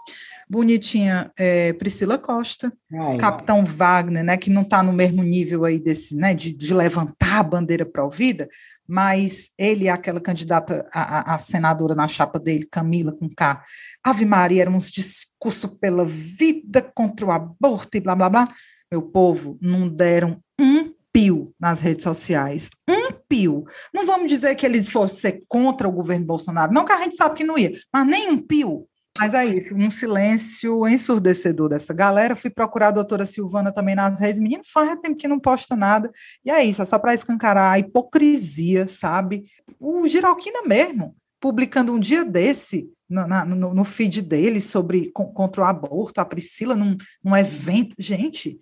[0.50, 5.80] bonitinha é, Priscila Costa, Ai, Capitão Wagner, né, que não está no mesmo nível aí
[5.80, 8.48] desse, né, de, de levantar a bandeira pró-vida,
[8.88, 13.62] mas ele é aquela candidata a, a, senadora na chapa dele, Camila com K.
[14.04, 18.48] Ave Maria, eram uns discursos pela vida contra o aborto e blá blá blá.
[18.90, 22.70] Meu povo, não deram um pio nas redes sociais.
[22.88, 23.66] Um pio.
[23.94, 27.36] Não vamos dizer que eles fossem contra o governo Bolsonaro, não que a gente sabe
[27.36, 28.88] que não ia, mas nem um pio.
[29.20, 32.36] Mas é isso, um silêncio ensurdecedor dessa galera.
[32.36, 34.40] Fui procurar a doutora Silvana também nas redes.
[34.40, 36.12] Menino, faz tempo que não posta nada.
[36.46, 39.46] E é isso, é só para escancarar a hipocrisia, sabe?
[39.80, 45.62] O Giralquina mesmo, publicando um dia desse no, na, no, no feed dele sobre contra
[45.62, 47.96] o aborto, a Priscila num, num evento.
[47.98, 48.60] Gente,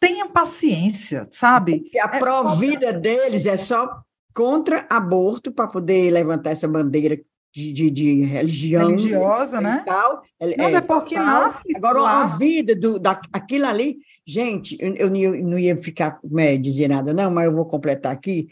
[0.00, 1.90] tenham paciência, sabe?
[1.92, 4.02] E a é, pró-vida deles é só
[4.34, 7.20] contra aborto para poder levantar essa bandeira
[7.52, 9.82] de, de, de religião religiosa, né?
[9.86, 11.26] Tal, não, é, é porque tal.
[11.26, 11.76] nasce.
[11.76, 12.22] Agora, lá.
[12.22, 15.10] a vida do, da, aquilo ali, gente, eu, eu,
[15.42, 18.48] não ia ficar é, dizer nada, não, mas eu vou completar aqui,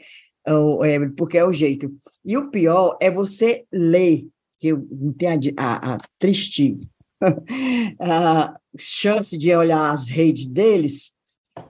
[0.46, 1.90] é, porque é o jeito.
[2.24, 4.26] E o pior é você ler,
[4.58, 6.76] que eu não tenho a, a, a triste
[8.00, 11.12] a chance de olhar as redes deles,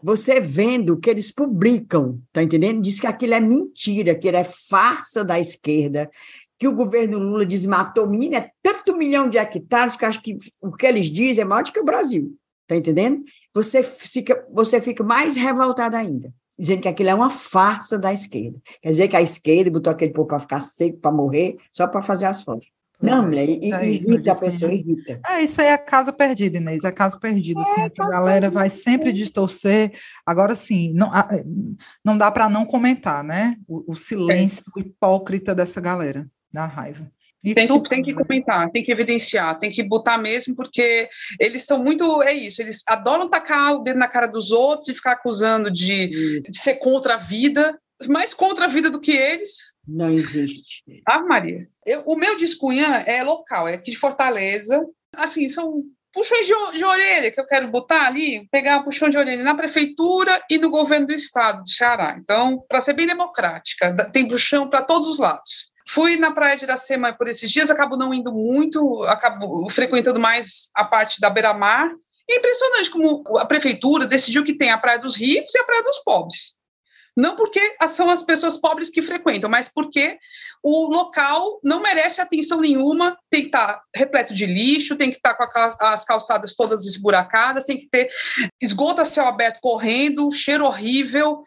[0.03, 2.83] você vendo o que eles publicam, tá entendendo?
[2.83, 6.11] Diz que aquilo é mentira, que é farsa da esquerda,
[6.61, 10.71] que o governo Lula desmatou, menina, é tanto milhão de hectares que acho que o
[10.71, 12.37] que eles dizem é maior do que o Brasil.
[12.65, 13.23] Está entendendo?
[13.55, 18.61] Você fica, você fica mais revoltada ainda, dizendo que aquilo é uma farsa da esquerda.
[18.83, 22.03] Quer dizer que a esquerda botou aquele povo para ficar seco, para morrer, só para
[22.03, 22.69] fazer as fotos.
[23.01, 25.19] Não, mulher, é irrita a pessoa, irrita.
[25.27, 28.69] É, isso aí é casa perdida, Inês, é casa perdida, assim, é, essa galera vai
[28.69, 29.93] sempre distorcer,
[30.27, 31.11] agora sim, não,
[32.05, 34.81] não dá para não comentar, né, o, o silêncio é.
[34.81, 37.11] hipócrita dessa galera, dá raiva.
[37.43, 41.65] E tem, que, tem que comentar, tem que evidenciar, tem que botar mesmo, porque eles
[41.65, 42.23] são muito.
[42.23, 46.41] É isso, eles adoram tacar o dedo na cara dos outros e ficar acusando de,
[46.41, 47.79] de ser contra a vida,
[48.09, 49.75] mais contra a vida do que eles.
[49.89, 50.85] Não existe.
[51.09, 51.67] Ah, Maria.
[51.87, 54.87] Eu, o meu descunhã é local, é aqui de Fortaleza.
[55.17, 55.83] Assim, são
[56.13, 60.41] puxões de, de, orelha que eu quero botar ali, pegar puxão de orelha na prefeitura
[60.51, 62.17] e no governo do estado de Ceará.
[62.21, 65.70] Então, para ser bem democrática, tem puxão para todos os lados.
[65.93, 70.69] Fui na Praia de Iracema por esses dias, acabo não indo muito, acabo frequentando mais
[70.75, 71.91] a parte da beira-mar.
[72.31, 75.83] É impressionante como a prefeitura decidiu que tem a Praia dos Ricos e a Praia
[75.83, 76.61] dos Pobres.
[77.17, 80.17] Não porque são as pessoas pobres que frequentam, mas porque
[80.63, 85.35] o local não merece atenção nenhuma, tem que estar repleto de lixo, tem que estar
[85.35, 85.45] com
[85.87, 88.09] as calçadas todas esburacadas, tem que ter
[88.63, 91.43] esgoto a céu aberto correndo, cheiro horrível.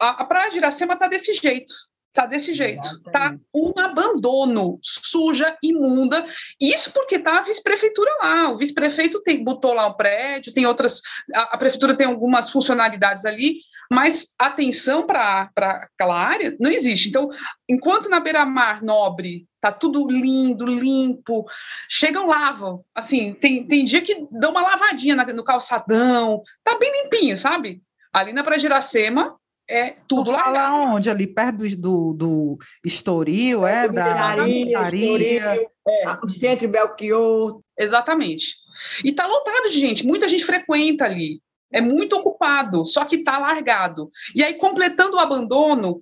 [0.00, 1.74] A, a Praia de Iracema está desse jeito.
[2.12, 3.00] Tá desse jeito.
[3.12, 6.26] Tá um abandono, suja, imunda.
[6.60, 8.50] Isso porque tá a vice-prefeitura lá.
[8.50, 11.00] O vice-prefeito botou lá o prédio, tem outras.
[11.32, 13.58] A, a, prefeitura tem algumas funcionalidades ali,
[13.92, 17.08] mas atenção para aquela área não existe.
[17.08, 17.28] Então,
[17.68, 21.44] enquanto na beira-mar nobre tá tudo lindo, limpo,
[21.88, 22.84] chegam, lavam.
[22.92, 27.82] Assim, tem, tem dia que dão uma lavadinha no calçadão, tá bem limpinho, sabe?
[28.12, 29.36] Ali na Iracema,
[29.70, 30.44] é tudo lá.
[30.44, 31.08] Fala onde?
[31.08, 33.88] Ali perto do, do, do Estoril, é?
[33.88, 36.10] Da Minaria, é.
[36.22, 37.60] o Centro Belchior.
[37.78, 38.56] Exatamente.
[39.04, 41.40] E tá lotado de gente, muita gente frequenta ali.
[41.72, 44.10] É muito ocupado, só que tá largado.
[44.34, 46.00] E aí, completando o abandono,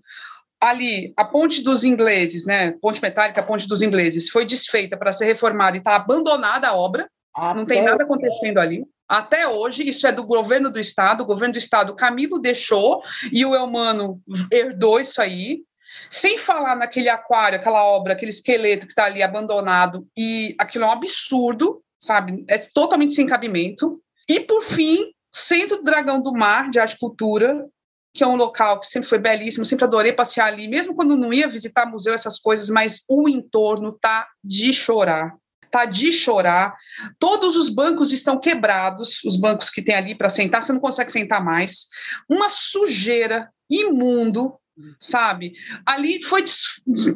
[0.60, 2.72] ali, a ponte dos ingleses, né?
[2.80, 7.08] Ponte metálica, ponte dos ingleses, foi desfeita para ser reformada e está abandonada a obra.
[7.36, 8.84] Até não tem nada acontecendo ali.
[9.08, 13.02] Até hoje, isso é do governo do estado, o governo do estado, Camilo deixou
[13.32, 14.20] e o Elmano
[14.52, 15.62] herdou isso aí.
[16.10, 20.88] Sem falar naquele aquário, aquela obra, aquele esqueleto que está ali abandonado, e aquilo é
[20.88, 22.44] um absurdo, sabe?
[22.46, 24.00] É totalmente sem cabimento.
[24.28, 27.66] E, por fim, Centro do Dragão do Mar, de Arte e Cultura,
[28.14, 31.32] que é um local que sempre foi belíssimo, sempre adorei passear ali, mesmo quando não
[31.32, 35.34] ia visitar museu, essas coisas, mas o entorno tá de chorar
[35.70, 36.74] tá de chorar.
[37.18, 41.12] Todos os bancos estão quebrados, os bancos que tem ali para sentar, você não consegue
[41.12, 41.86] sentar mais.
[42.28, 44.54] Uma sujeira imundo,
[44.98, 45.52] sabe?
[45.84, 46.44] Ali foi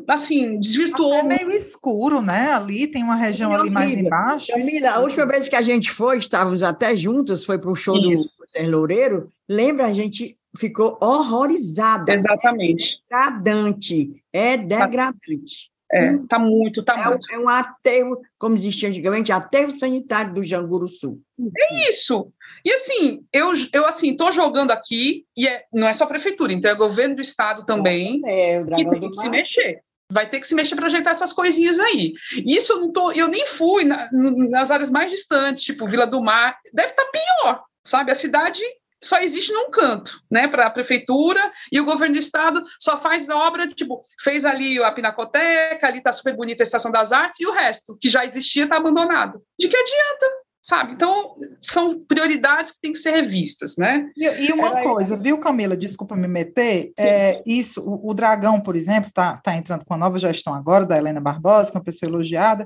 [0.09, 1.15] assim, desvirtuou.
[1.15, 2.53] É meio escuro, né?
[2.53, 4.53] Ali tem uma região ali mais embaixo.
[4.53, 7.97] Camila, a última vez que a gente foi, estávamos até juntos, foi para o show
[7.97, 8.05] Isso.
[8.05, 9.31] do Zé Loureiro.
[9.49, 9.87] Lembra?
[9.87, 12.15] A gente ficou horrorizada.
[12.15, 13.01] Exatamente.
[13.11, 14.25] É degradante.
[14.33, 15.72] É degradante.
[15.93, 16.27] É, hum.
[16.27, 17.31] tá muito, tá é, muito.
[17.31, 21.21] É um aterro, como existia antigamente, aterro sanitário do Janguru Sul.
[21.39, 22.33] É isso.
[22.65, 26.71] E assim, eu, eu assim, tô jogando aqui, e é, não é só prefeitura, então
[26.71, 29.81] é governo do estado também, é, o que tem que se mexer.
[30.11, 32.13] Vai ter que se mexer para ajeitar essas coisinhas aí.
[32.47, 34.07] Isso eu não tô, eu nem fui na,
[34.51, 38.13] nas áreas mais distantes, tipo Vila do Mar, deve estar tá pior, sabe?
[38.13, 38.63] A cidade
[39.03, 43.29] só existe num canto, né, para a prefeitura e o governo do estado só faz
[43.29, 47.47] obra, tipo, fez ali a pinacoteca, ali está super bonita a Estação das Artes e
[47.47, 49.43] o resto, que já existia, está abandonado.
[49.59, 50.43] De que adianta?
[50.65, 50.93] Sabe?
[50.93, 54.09] Então, são prioridades que têm que ser revistas, né?
[54.17, 55.77] E, e uma Era coisa, viu, Camila?
[55.77, 56.93] Desculpa me meter.
[56.97, 60.87] É, isso, o, o, Dragão, por exemplo, está tá entrando com a nova gestão agora,
[60.87, 62.65] da Helena Barbosa, que é uma pessoa elogiada,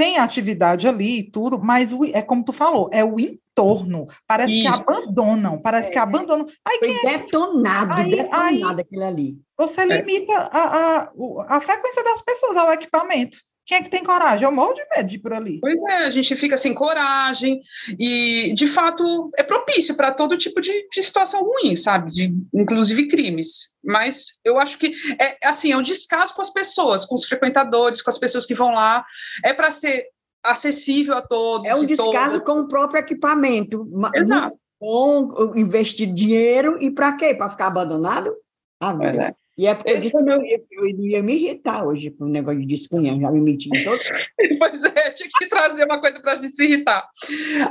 [0.00, 4.06] tem atividade ali e tudo, mas o, é como tu falou, é o entorno.
[4.26, 4.62] Parece Isso.
[4.62, 5.92] que abandonam, parece é.
[5.92, 6.46] que abandonam.
[6.66, 9.38] Aí, Foi quem é detonado, aí, detonado aí, aquilo ali.
[9.58, 9.84] Você é.
[9.84, 11.10] limita a, a,
[11.48, 13.40] a frequência das pessoas ao equipamento.
[13.70, 14.44] Quem é que tem coragem?
[14.44, 15.60] Eu morro de medo de ir por ali.
[15.60, 17.60] Pois é, a gente fica sem coragem
[18.00, 22.10] e, de fato, é propício para todo tipo de, de, situação ruim, sabe?
[22.10, 23.68] De, inclusive crimes.
[23.80, 28.02] Mas eu acho que é assim, é um descaso com as pessoas, com os frequentadores,
[28.02, 29.04] com as pessoas que vão lá.
[29.44, 30.04] É para ser
[30.42, 31.68] acessível a todos.
[31.68, 33.88] É um descaso com o próprio equipamento.
[34.12, 34.58] Exato.
[34.80, 37.36] Com investir dinheiro e para quê?
[37.36, 38.34] Para ficar abandonado?
[38.80, 39.32] Ah, é.
[39.60, 40.40] E é porque Esse eu, meu...
[40.40, 44.00] eu ia me irritar hoje com o negócio de descunhar, já me meti em todo.
[44.58, 47.06] pois é, tinha que trazer uma coisa para a gente se irritar.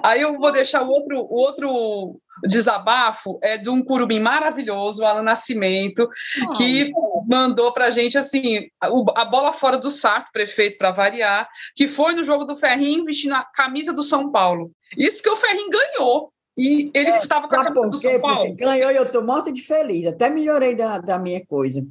[0.04, 5.06] Aí eu vou deixar o outro, o outro desabafo, é de um curumim maravilhoso, o
[5.06, 6.08] Alan Nascimento,
[6.48, 6.52] oh.
[6.52, 6.92] que
[7.28, 12.14] mandou para a gente assim, a, bola fora do saco, prefeito, para variar, que foi
[12.14, 14.72] no jogo do Ferrinho vestindo a camisa do São Paulo.
[14.96, 16.32] Isso porque o Ferrinho ganhou.
[16.60, 17.98] E ele estava com a camisa por do?
[17.98, 18.48] São Paulo.
[18.50, 20.06] Porque ganhou e eu estou morta de feliz.
[20.08, 21.82] Até melhorei da, da minha coisa.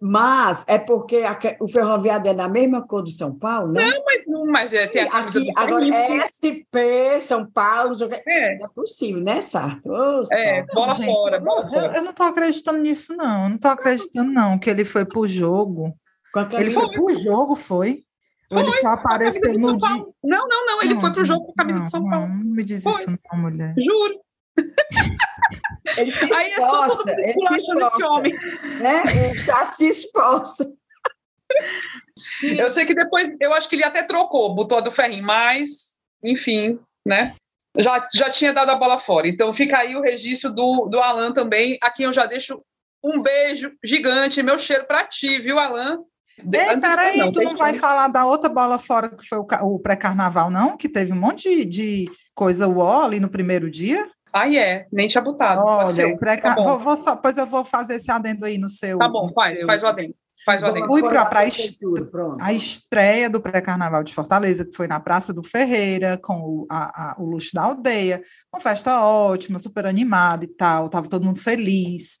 [0.00, 3.80] Mas é porque a o ferroviário é na mesma cor do São Paulo, né?
[3.90, 7.96] Não, mas, não, mas é, tem a camisa Aqui, do agora é SP, São Paulo,
[7.96, 8.10] não o.
[8.26, 9.88] É, não é possível, né, Sarto?
[9.90, 10.74] Ô, é, Sarto.
[10.74, 11.96] bola Gente, fora, eu, bola eu- fora.
[11.96, 13.44] eu não tô acreditando nisso, não.
[13.44, 15.94] Eu não tô acreditando, não, que ele foi pro jogo.
[16.32, 18.02] Com a Ele foi pro jogo, foi?
[18.54, 19.88] Ou ele só apareceu no dia.
[20.22, 22.28] Não, não, não, ele foi pro jogo com a camisa não, do São não, Paulo.
[22.28, 22.92] Não me diz Foi.
[22.92, 23.74] isso, não, mulher.
[23.78, 24.20] Juro.
[25.98, 28.32] Ele se é esforça, mundo ele se homem.
[28.80, 29.02] né?
[29.06, 30.72] Ele já se esforça.
[32.42, 35.94] Eu sei que depois, eu acho que ele até trocou, botou a do Ferrinho, mas,
[36.22, 37.34] enfim, né?
[37.76, 39.28] Já, já tinha dado a bola fora.
[39.28, 42.62] Então fica aí o registro do, do Alan também, a quem eu já deixo
[43.04, 46.02] um beijo gigante, meu cheiro pra ti, viu, Alan?
[46.42, 49.46] De- Ei, peraí, não, tu não vai falar da outra bola fora que foi o,
[49.62, 50.76] o pré-carnaval, não?
[50.76, 54.04] Que teve um monte de, de coisa uó ali no primeiro dia?
[54.32, 55.60] Ah, é, nem tinha botado.
[55.62, 58.68] pode Olha, o Tá vou, vou só, pois eu vou fazer esse adendo aí no
[58.68, 58.98] seu.
[58.98, 60.14] Tá bom, faz, seu- faz o adendo.
[60.44, 60.86] Faz o adendo.
[60.88, 62.42] Fui pra prefeitura, pronto.
[62.42, 67.12] a estreia do pré-carnaval de Fortaleza, que foi na Praça do Ferreira, com o, a-
[67.12, 68.20] a- o luxo da aldeia,
[68.52, 72.18] uma festa ótima, super animada e tal, tava todo mundo feliz.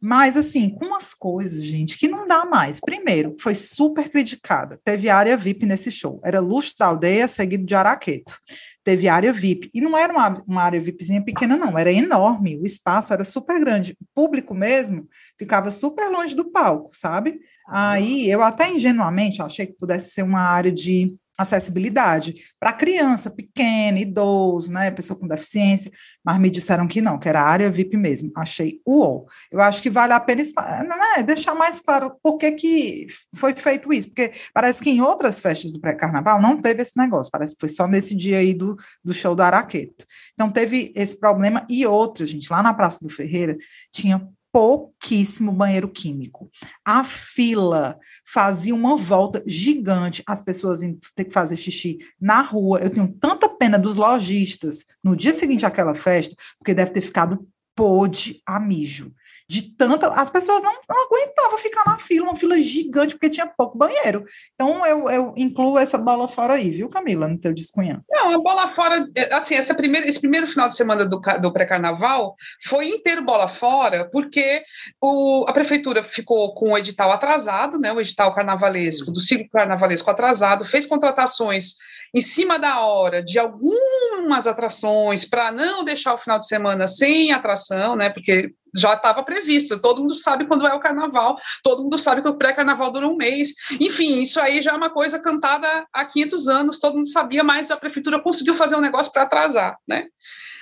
[0.00, 2.78] Mas, assim, com umas coisas, gente, que não dá mais.
[2.80, 4.78] Primeiro, foi super criticada.
[4.84, 6.20] Teve área VIP nesse show.
[6.24, 8.38] Era luxo da aldeia, seguido de Araqueto.
[8.84, 9.70] Teve área VIP.
[9.74, 11.76] E não era uma, uma área VIPzinha pequena, não.
[11.76, 12.56] Era enorme.
[12.58, 13.96] O espaço era super grande.
[14.00, 17.40] O público mesmo ficava super longe do palco, sabe?
[17.68, 24.00] Aí eu até ingenuamente achei que pudesse ser uma área de acessibilidade para criança pequena,
[24.00, 25.90] idoso, né, pessoa com deficiência,
[26.24, 28.32] mas me disseram que não, que era área VIP mesmo.
[28.36, 29.28] Achei uou.
[29.50, 33.92] Eu acho que vale a pena né, deixar mais claro por que, que foi feito
[33.92, 37.60] isso, porque parece que em outras festas do pré-carnaval não teve esse negócio, parece que
[37.60, 40.04] foi só nesse dia aí do, do show do Araqueto.
[40.34, 43.56] Então teve esse problema e outra, gente, lá na Praça do Ferreira
[43.92, 46.50] tinha pouquíssimo banheiro químico.
[46.84, 52.80] A fila fazia uma volta gigante, as pessoas iam ter que fazer xixi na rua.
[52.80, 57.46] Eu tenho tanta pena dos lojistas no dia seguinte àquela festa, porque deve ter ficado
[57.74, 59.14] pôde a mijo.
[59.50, 60.08] De tanta.
[60.08, 64.24] As pessoas não, não aguentavam ficar na fila, uma fila gigante, porque tinha pouco banheiro.
[64.54, 68.02] Então, eu, eu incluo essa bola fora aí, viu, Camila, no teu descunhão.
[68.10, 72.36] Não, a bola fora, assim, essa primeira, esse primeiro final de semana do, do pré-carnaval
[72.62, 74.62] foi inteiro bola fora, porque
[75.02, 77.90] o, a prefeitura ficou com o edital atrasado, né?
[77.90, 81.76] O edital carnavalesco, do ciclo carnavalesco atrasado, fez contratações
[82.14, 87.32] em cima da hora de algumas atrações para não deixar o final de semana sem
[87.32, 88.08] atração, né?
[88.10, 92.28] Porque já estava previsto, todo mundo sabe quando é o carnaval, todo mundo sabe que
[92.28, 93.52] o pré-carnaval dura um mês.
[93.80, 97.70] Enfim, isso aí já é uma coisa cantada há 500 anos, todo mundo sabia, mas
[97.70, 100.06] a prefeitura conseguiu fazer um negócio para atrasar, né?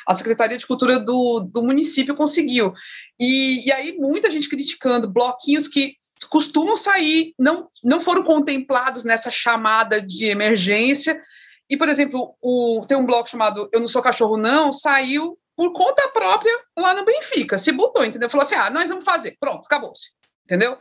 [0.07, 2.72] A Secretaria de Cultura do, do município conseguiu.
[3.18, 5.96] E, e aí, muita gente criticando bloquinhos que
[6.30, 11.20] costumam sair, não, não foram contemplados nessa chamada de emergência.
[11.68, 15.72] E, por exemplo, o, tem um bloco chamado Eu Não Sou Cachorro Não, saiu por
[15.72, 18.28] conta própria lá no Benfica, se botou, entendeu?
[18.28, 20.11] Falou assim, ah, nós vamos fazer, pronto, acabou-se,
[20.44, 20.78] entendeu?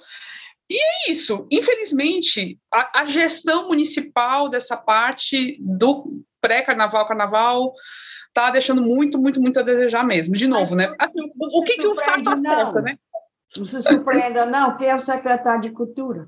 [0.69, 7.71] E é isso, infelizmente, a, a gestão municipal dessa parte do pré-carnaval, carnaval,
[8.36, 10.93] tá deixando muito, muito, muito a desejar mesmo, de novo, né?
[10.99, 12.97] Assim, o, que, que o Estado acerta, né?
[13.57, 16.27] Não se surpreenda, não, quem é o secretário de Cultura?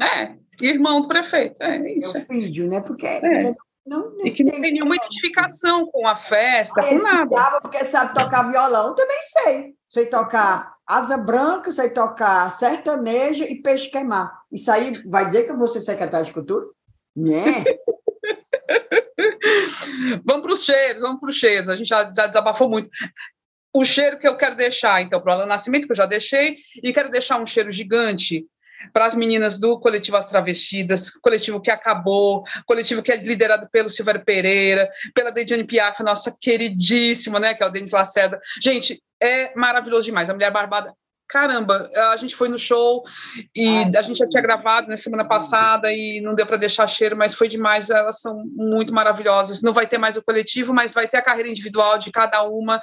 [0.00, 2.16] É, irmão do prefeito, é É isso.
[2.16, 2.80] o filho, né?
[2.80, 3.52] Porque É.
[3.84, 7.60] não, E que não tem nenhuma identificação com a festa, com Esse nada.
[7.60, 9.74] porque sabe tocar violão, também sei.
[9.88, 14.32] Sei tocar asa branca, sei tocar sertanejo e peixe queimar.
[14.52, 16.64] Isso aí vai dizer que eu vou ser secretário de cultura?
[17.16, 17.64] Né?
[20.24, 21.68] Vamos para os cheiros, vamos para os cheiros.
[21.68, 22.88] A gente já, já desabafou muito.
[23.74, 26.56] O cheiro que eu quero deixar, então, para o Alan Nascimento, que eu já deixei,
[26.82, 28.44] e quero deixar um cheiro gigante
[28.92, 33.90] para as meninas do coletivo As Travestidas, coletivo que acabou, coletivo que é liderado pelo
[33.90, 38.40] Silvério Pereira, pela Dediane Piaf, nossa queridíssima, né, que é o Denis Lacerda.
[38.62, 40.30] Gente, é maravilhoso demais.
[40.30, 40.92] A Mulher Barbada
[41.30, 43.04] caramba, a gente foi no show
[43.54, 46.86] e Ai, a gente já tinha gravado na semana passada e não deu para deixar
[46.88, 47.88] cheiro, mas foi demais.
[47.88, 49.62] Elas são muito maravilhosas.
[49.62, 52.82] Não vai ter mais o coletivo, mas vai ter a carreira individual de cada uma.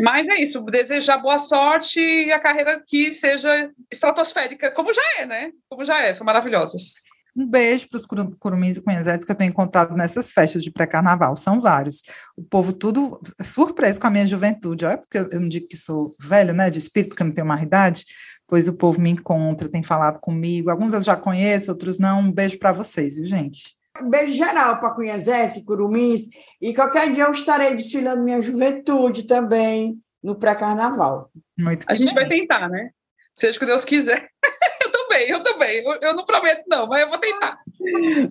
[0.00, 5.26] Mas é isso, desejar boa sorte e a carreira que seja estratosférica, como já é,
[5.26, 5.50] né?
[5.68, 7.11] Como já é, são maravilhosas.
[7.34, 8.06] Um beijo para os
[8.38, 12.02] curumins e cunhazetes que eu tenho encontrado nessas festas de pré-carnaval, são vários.
[12.36, 16.10] O povo tudo surpreso com a minha juventude, olha, porque eu não digo que sou
[16.20, 18.04] velha, né, de espírito, que eu não tenho mais idade,
[18.46, 22.30] pois o povo me encontra, tem falado comigo, alguns eu já conheço, outros não, um
[22.30, 23.76] beijo para vocês, viu, gente?
[24.00, 26.22] Um beijo geral para Cunhazés, Curumins,
[26.60, 31.30] e qualquer dia eu estarei desfilando minha juventude também no pré-carnaval.
[31.58, 32.28] Muito A gente bem.
[32.28, 32.90] vai tentar, né?
[33.34, 34.28] Seja o que Deus quiser.
[35.12, 35.84] eu também, eu também.
[35.84, 37.58] Eu, eu, não prometo, não, mas eu vou tentar.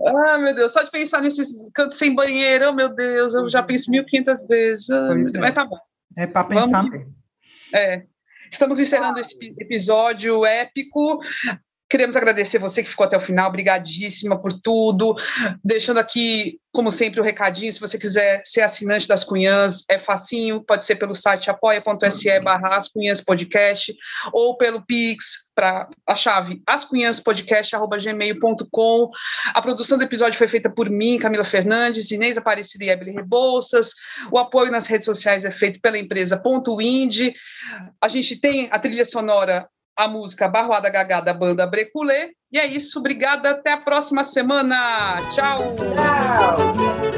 [0.05, 3.61] Ah, meu Deus, só de pensar nesses cantos sem banheiro, oh, meu Deus, eu já
[3.61, 4.89] penso 1.500 vezes.
[4.89, 5.77] Ah, mas tá bom.
[6.17, 6.91] É para pensar Vamos...
[6.91, 7.15] mesmo.
[7.73, 8.03] É.
[8.51, 11.21] Estamos encerrando esse episódio épico.
[11.91, 15.13] Queremos agradecer você que ficou até o final, obrigadíssima por tudo.
[15.61, 19.99] Deixando aqui, como sempre, o um recadinho, se você quiser ser assinante das Cunhãs, é
[19.99, 22.77] facinho, pode ser pelo site apoia.se barra
[23.25, 23.93] podcast
[24.31, 29.09] ou pelo Pix para a chave ascunhãspodcast.gmail.com.
[29.53, 33.89] A produção do episódio foi feita por mim, Camila Fernandes, Inês Aparecida e Ebele Rebouças.
[34.31, 37.33] O apoio nas redes sociais é feito pela empresa Ponto Indie.
[38.01, 39.67] A gente tem a trilha sonora
[39.97, 42.31] a música Barroada Gagá da banda Breculê.
[42.51, 45.21] E é isso, obrigada, até a próxima semana.
[45.31, 45.75] Tchau!
[45.75, 47.10] Tchau!